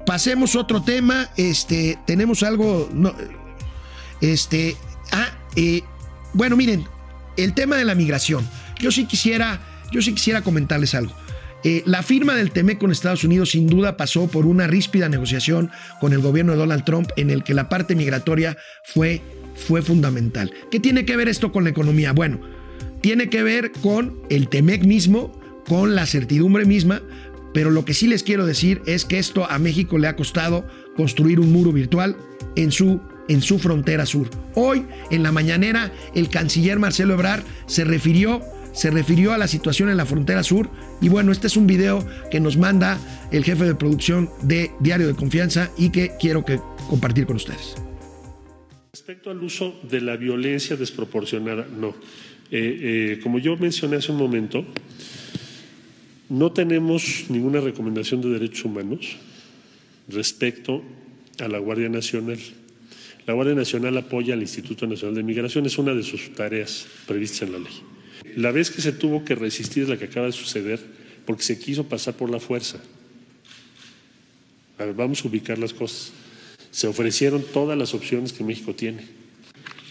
pasemos 0.04 0.56
otro 0.56 0.82
tema. 0.82 1.30
Este, 1.38 2.00
tenemos 2.08 2.42
algo, 2.42 2.90
este, 4.20 4.76
ah, 5.12 5.28
eh, 5.56 5.84
bueno, 6.34 6.58
miren, 6.58 6.88
el 7.38 7.54
tema 7.54 7.76
de 7.76 7.86
la 7.86 7.94
migración. 7.94 8.44
Yo 8.80 8.90
sí 8.90 9.06
quisiera, 9.06 9.60
yo 9.92 10.02
sí 10.02 10.12
quisiera 10.12 10.42
comentarles 10.42 10.96
algo. 10.96 11.14
Eh, 11.64 11.84
la 11.86 12.02
firma 12.02 12.36
del 12.36 12.52
TEMEC 12.52 12.80
con 12.80 12.92
Estados 12.92 13.24
Unidos 13.24 13.52
sin 13.52 13.68
duda 13.68 13.98
pasó 13.98 14.28
por 14.28 14.46
una 14.46 14.68
ríspida 14.68 15.10
negociación 15.10 15.70
con 16.00 16.14
el 16.14 16.20
gobierno 16.20 16.54
de 16.54 16.58
Donald 16.58 16.84
Trump 16.84 17.10
en 17.18 17.30
el 17.30 17.44
que 17.44 17.54
la 17.54 17.70
parte 17.70 17.96
migratoria 17.96 18.58
fue, 18.84 19.22
fue 19.56 19.82
fundamental. 19.82 20.52
¿Qué 20.72 20.80
tiene 20.80 21.06
que 21.06 21.16
ver 21.16 21.28
esto 21.28 21.52
con 21.52 21.64
la 21.64 21.70
economía? 21.70 22.14
Bueno, 22.14 22.40
tiene 23.02 23.30
que 23.30 23.44
ver 23.44 23.72
con 23.82 24.22
el 24.30 24.48
TEMEC 24.48 24.86
mismo, 24.86 25.40
con 25.68 25.96
la 25.96 26.06
certidumbre 26.06 26.66
misma, 26.66 27.02
pero 27.54 27.70
lo 27.70 27.86
que 27.86 27.94
sí 27.94 28.08
les 28.08 28.24
quiero 28.24 28.46
decir 28.46 28.82
es 28.86 29.06
que 29.06 29.20
esto 29.20 29.50
a 29.50 29.60
México 29.60 29.98
le 29.98 30.08
ha 30.08 30.16
costado 30.16 30.66
construir 30.96 31.40
un 31.40 31.52
muro 31.52 31.72
virtual 31.72 32.18
en 32.56 32.72
su 32.72 33.02
en 33.28 33.42
su 33.42 33.60
frontera 33.60 34.06
sur. 34.06 34.30
Hoy, 34.56 34.86
en 35.10 35.24
la 35.24 35.32
mañanera, 35.32 35.92
el 36.16 36.28
canciller 36.28 36.80
Marcelo 36.80 37.14
Ebrard 37.14 37.44
se 37.66 37.86
refirió 37.86 38.42
se 38.74 38.92
refirió 38.92 39.34
a 39.34 39.38
la 39.38 39.48
situación 39.48 39.90
en 39.90 39.98
la 39.98 40.06
frontera 40.06 40.44
sur. 40.44 40.70
Y 41.02 41.10
bueno, 41.10 41.32
este 41.32 41.48
es 41.48 41.58
un 41.58 41.68
video 41.68 42.06
que 42.30 42.40
nos 42.40 42.58
manda 42.58 43.00
el 43.32 43.44
jefe 43.44 43.66
de 43.66 43.76
producción 43.76 44.30
de 44.42 44.72
Diario 44.80 45.08
de 45.08 45.16
Confianza 45.16 45.72
y 45.78 45.90
que 45.90 46.14
quiero 46.20 46.46
que 46.46 46.60
compartir 46.90 47.26
con 47.26 47.36
ustedes. 47.36 47.76
Respecto 48.94 49.32
al 49.32 49.42
uso 49.42 49.80
de 49.90 50.02
la 50.02 50.18
violencia 50.18 50.76
desproporcionada, 50.76 51.66
no. 51.66 51.96
Eh, 52.52 53.14
eh, 53.14 53.20
como 53.24 53.40
yo 53.40 53.56
mencioné 53.56 53.98
hace 53.98 54.12
un 54.12 54.18
momento, 54.18 54.66
no 56.30 56.52
tenemos 56.52 57.26
ninguna 57.30 57.62
recomendación 57.62 58.22
de 58.22 58.30
derechos 58.30 58.66
humanos 58.66 59.18
respecto 60.10 60.84
a 61.40 61.48
la 61.48 61.60
Guardia 61.60 61.90
Nacional. 61.90 62.40
La 63.26 63.34
Guardia 63.34 63.56
Nacional 63.56 63.98
apoya 63.98 64.34
al 64.34 64.42
Instituto 64.42 64.88
Nacional 64.88 65.16
de 65.16 65.24
Migración, 65.24 65.66
es 65.66 65.78
una 65.78 65.94
de 65.94 66.04
sus 66.04 66.34
tareas 66.34 66.88
previstas 67.08 67.44
en 67.44 67.52
la 67.54 67.60
ley. 67.60 67.74
La 68.36 68.52
vez 68.52 68.72
que 68.72 68.82
se 68.82 68.92
tuvo 68.92 69.26
que 69.26 69.36
resistir 69.36 69.84
es 69.84 69.90
la 69.90 69.98
que 69.98 70.06
acaba 70.06 70.28
de 70.28 70.32
suceder 70.32 70.80
porque 71.26 71.44
se 71.44 71.60
quiso 71.60 71.86
pasar 71.86 72.16
por 72.16 72.30
la 72.30 72.40
fuerza. 72.40 72.80
Vamos 74.96 75.24
a 75.24 75.28
ubicar 75.28 75.60
las 75.60 75.74
cosas. 75.74 76.12
Se 76.72 76.88
ofrecieron 76.88 77.44
todas 77.54 77.78
las 77.78 77.94
opciones 77.94 78.34
que 78.34 78.44
México 78.44 78.74
tiene. 78.74 79.06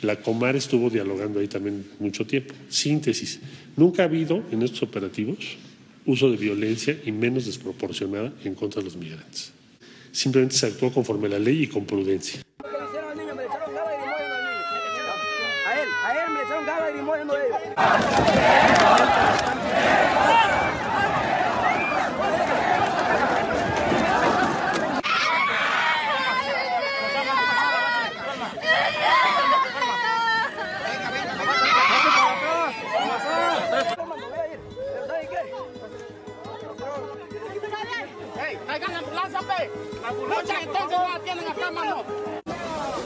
La 0.02 0.16
Comar 0.16 0.56
estuvo 0.56 0.88
dialogando 0.90 1.40
ahí 1.40 1.48
también 1.48 1.84
mucho 1.98 2.26
tiempo. 2.26 2.54
Síntesis. 2.68 3.40
Nunca 3.76 4.02
ha 4.02 4.06
habido 4.06 4.42
en 4.50 4.62
estos 4.62 4.82
operativos 4.82 5.58
uso 6.06 6.30
de 6.30 6.36
violencia 6.36 6.98
y 7.04 7.12
menos 7.12 7.46
desproporcionada 7.46 8.32
en 8.44 8.54
contra 8.54 8.80
de 8.80 8.86
los 8.86 8.96
migrantes. 8.96 9.52
Simplemente 10.12 10.56
se 10.56 10.66
actuó 10.66 10.92
conforme 10.92 11.26
a 11.26 11.30
la 11.30 11.38
ley 11.38 11.64
y 11.64 11.66
con 11.66 11.84
prudencia. 11.84 12.40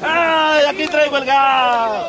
¡Ay, 0.02 0.66
aquí 0.66 0.86
traigo 0.86 1.16
el 1.16 1.24
gas! 1.24 2.04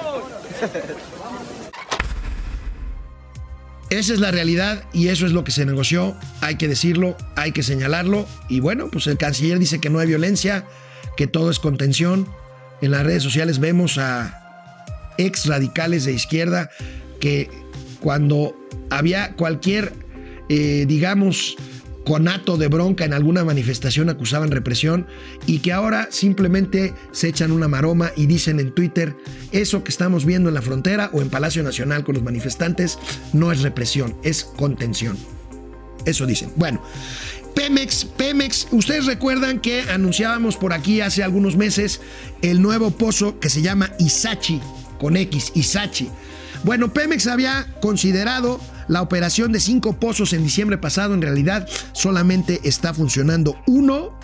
Esa 3.96 4.14
es 4.14 4.20
la 4.20 4.30
realidad 4.30 4.84
y 4.92 5.08
eso 5.08 5.26
es 5.26 5.32
lo 5.32 5.46
que 5.46 5.54
se 5.54 5.66
negoció. 5.66 6.18
Hay 6.42 6.56
que 6.56 6.68
decirlo, 6.68 7.16
hay 7.38 7.54
que 7.54 7.64
señalarlo. 7.64 8.28
Y 8.50 8.60
bueno, 8.60 8.90
pues 8.92 9.08
el 9.08 9.18
canciller 9.18 9.58
dice 9.58 9.80
que 9.80 9.90
no 9.90 10.00
hay 10.00 10.08
violencia, 10.08 10.66
que 11.16 11.28
todo 11.28 11.50
es 11.50 11.60
contención. 11.60 12.28
En 12.82 12.92
las 12.92 13.06
redes 13.06 13.24
sociales 13.24 13.60
vemos 13.60 13.98
a 13.98 15.14
ex 15.18 15.46
radicales 15.46 16.04
de 16.04 16.12
izquierda 16.12 16.70
que 17.22 17.50
cuando 18.02 18.54
había 18.90 19.34
cualquier, 19.36 19.94
eh, 20.50 20.84
digamos, 20.90 21.56
conato 22.06 22.56
de 22.56 22.70
bronca 22.70 23.04
en 23.04 23.14
alguna 23.14 23.44
manifestación 23.44 24.10
acusaban 24.10 24.52
represión 24.52 25.08
y 25.46 25.60
que 25.60 25.74
ahora 25.74 26.08
simplemente 26.12 26.94
se 27.12 27.28
echan 27.28 27.52
una 27.52 27.68
maroma 27.68 28.12
y 28.16 28.28
dicen 28.28 28.60
en 28.60 28.72
Twitter, 28.74 29.18
eso 29.52 29.84
que 29.84 29.92
estamos 29.92 30.24
viendo 30.24 30.48
en 30.48 30.56
la 30.56 30.62
frontera 30.62 31.10
o 31.12 31.22
en 31.22 31.30
Palacio 31.30 31.64
Nacional 31.64 32.04
con 32.04 32.16
los 32.16 32.24
manifestantes 32.24 32.98
no 33.34 33.52
es 33.52 33.62
represión, 33.62 34.16
es 34.24 34.46
contención. 34.46 35.18
Eso 36.06 36.26
dicen. 36.26 36.52
Bueno, 36.56 36.82
Pemex, 37.56 38.06
Pemex, 38.06 38.68
ustedes 38.72 39.06
recuerdan 39.06 39.60
que 39.60 39.82
anunciábamos 39.90 40.58
por 40.58 40.74
aquí 40.74 41.02
hace 41.02 41.24
algunos 41.24 41.58
meses 41.58 42.02
el 42.42 42.62
nuevo 42.62 42.92
pozo 42.92 43.40
que 43.40 43.50
se 43.50 43.62
llama 43.62 43.92
Isachi, 43.98 44.62
con 45.00 45.18
X, 45.18 45.52
Isachi. 45.56 46.10
Bueno, 46.64 46.94
Pemex 46.94 47.28
había 47.28 47.66
considerado 47.82 48.60
la 48.88 49.02
operación 49.02 49.52
de 49.52 49.60
cinco 49.60 49.94
pozos 49.94 50.34
en 50.34 50.44
diciembre 50.44 50.78
pasado. 50.78 51.14
En 51.14 51.22
realidad 51.22 51.68
solamente 51.94 52.60
está 52.64 52.94
funcionando 52.94 53.56
uno 53.68 54.18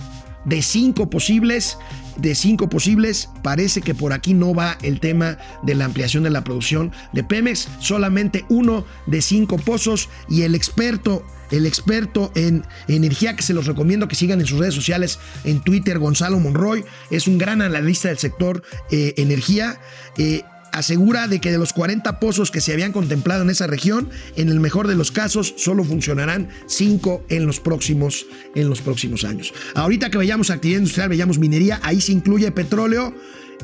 de 0.46 0.62
cinco 0.62 1.10
posibles. 1.10 1.78
De 2.18 2.36
cinco 2.36 2.70
posibles, 2.70 3.30
parece 3.42 3.82
que 3.82 3.96
por 3.96 4.12
aquí 4.12 4.34
no 4.34 4.54
va 4.54 4.78
el 4.82 5.00
tema 5.00 5.38
de 5.64 5.76
la 5.76 5.86
ampliación 5.86 6.24
de 6.24 6.30
la 6.30 6.44
producción 6.44 6.92
de 7.14 7.24
Pemex. 7.24 7.70
Solamente 7.80 8.46
uno 8.50 8.86
de 9.08 9.22
cinco 9.22 9.58
pozos 9.58 10.10
y 10.30 10.42
el 10.42 10.54
experto 10.54 11.24
el 11.52 11.66
experto 11.66 12.32
en 12.36 12.66
energía 12.88 13.36
que 13.36 13.44
se 13.44 13.54
los 13.54 13.68
recomiendo 13.68 14.08
que 14.08 14.16
sigan 14.16 14.40
en 14.40 14.48
sus 14.48 14.60
redes 14.60 14.74
sociales, 14.74 15.20
en 15.44 15.62
Twitter, 15.62 16.00
Gonzalo 16.00 16.40
Monroy, 16.40 16.86
es 17.10 17.28
un 17.28 17.38
gran 17.38 17.62
analista 17.62 18.08
del 18.08 18.18
sector 18.18 18.64
eh, 18.90 19.14
energía. 19.18 19.80
Eh, 20.18 20.44
asegura 20.72 21.28
de 21.28 21.40
que 21.40 21.52
de 21.52 21.58
los 21.58 21.74
40 21.74 22.20
pozos 22.20 22.52
que 22.52 22.62
se 22.62 22.74
habían 22.74 22.92
contemplado 22.92 23.44
en 23.44 23.50
esa 23.50 23.68
región, 23.68 24.10
en 24.36 24.50
el 24.50 24.60
mejor 24.60 24.88
de 24.88 24.96
los 24.96 25.12
casos 25.12 25.54
solo 25.58 25.84
funcionarán 25.84 26.50
5 26.68 27.26
en 27.30 27.46
los 27.46 27.60
próximos 27.60 28.26
en 28.56 28.70
los 28.70 28.82
próximos 28.82 29.24
años. 29.24 29.54
Ahorita 29.76 30.10
que 30.10 30.18
veamos 30.18 30.50
actividad 30.50 30.80
industrial, 30.80 31.10
veamos 31.10 31.40
minería, 31.40 31.80
ahí 31.84 32.02
se 32.02 32.12
incluye 32.12 32.52
petróleo 32.52 33.14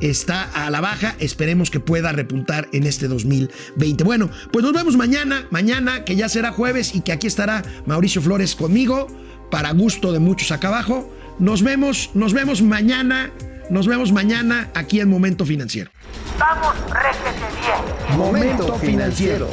está 0.02 0.43
a 0.43 0.70
la 0.70 0.82
baja. 0.82 1.15
Esperemos 1.20 1.70
que 1.70 1.80
pueda 1.80 2.12
repuntar 2.12 2.67
en 2.72 2.86
este 2.86 3.08
2020. 3.08 4.04
Bueno, 4.04 4.30
pues 4.52 4.63
nos 4.63 4.74
vemos 4.74 4.96
mañana, 4.96 5.48
mañana 5.50 6.06
que 6.06 6.15
ya 6.15 6.30
será 6.30 6.52
jueves 6.52 6.96
y 6.96 7.02
que 7.02 7.12
aquí 7.12 7.28
estará 7.28 7.63
Mauricio 7.86 8.22
Flores 8.22 8.56
conmigo, 8.56 9.08
para 9.50 9.72
gusto 9.72 10.12
de 10.12 10.20
muchos 10.20 10.52
acá 10.52 10.67
abajo. 10.67 11.12
Nos 11.39 11.63
vemos, 11.63 12.12
nos 12.13 12.34
vemos 12.34 12.62
mañana. 12.62 13.32
Nos 13.69 13.86
vemos 13.86 14.12
mañana 14.13 14.69
aquí 14.73 15.01
en 15.01 15.10
Momento 15.10 15.45
Financiero. 15.45 15.91
Vamos, 16.39 16.73
réjete 16.89 17.45
bien. 17.60 18.17
Momento 18.17 18.73
financiero. 18.75 19.49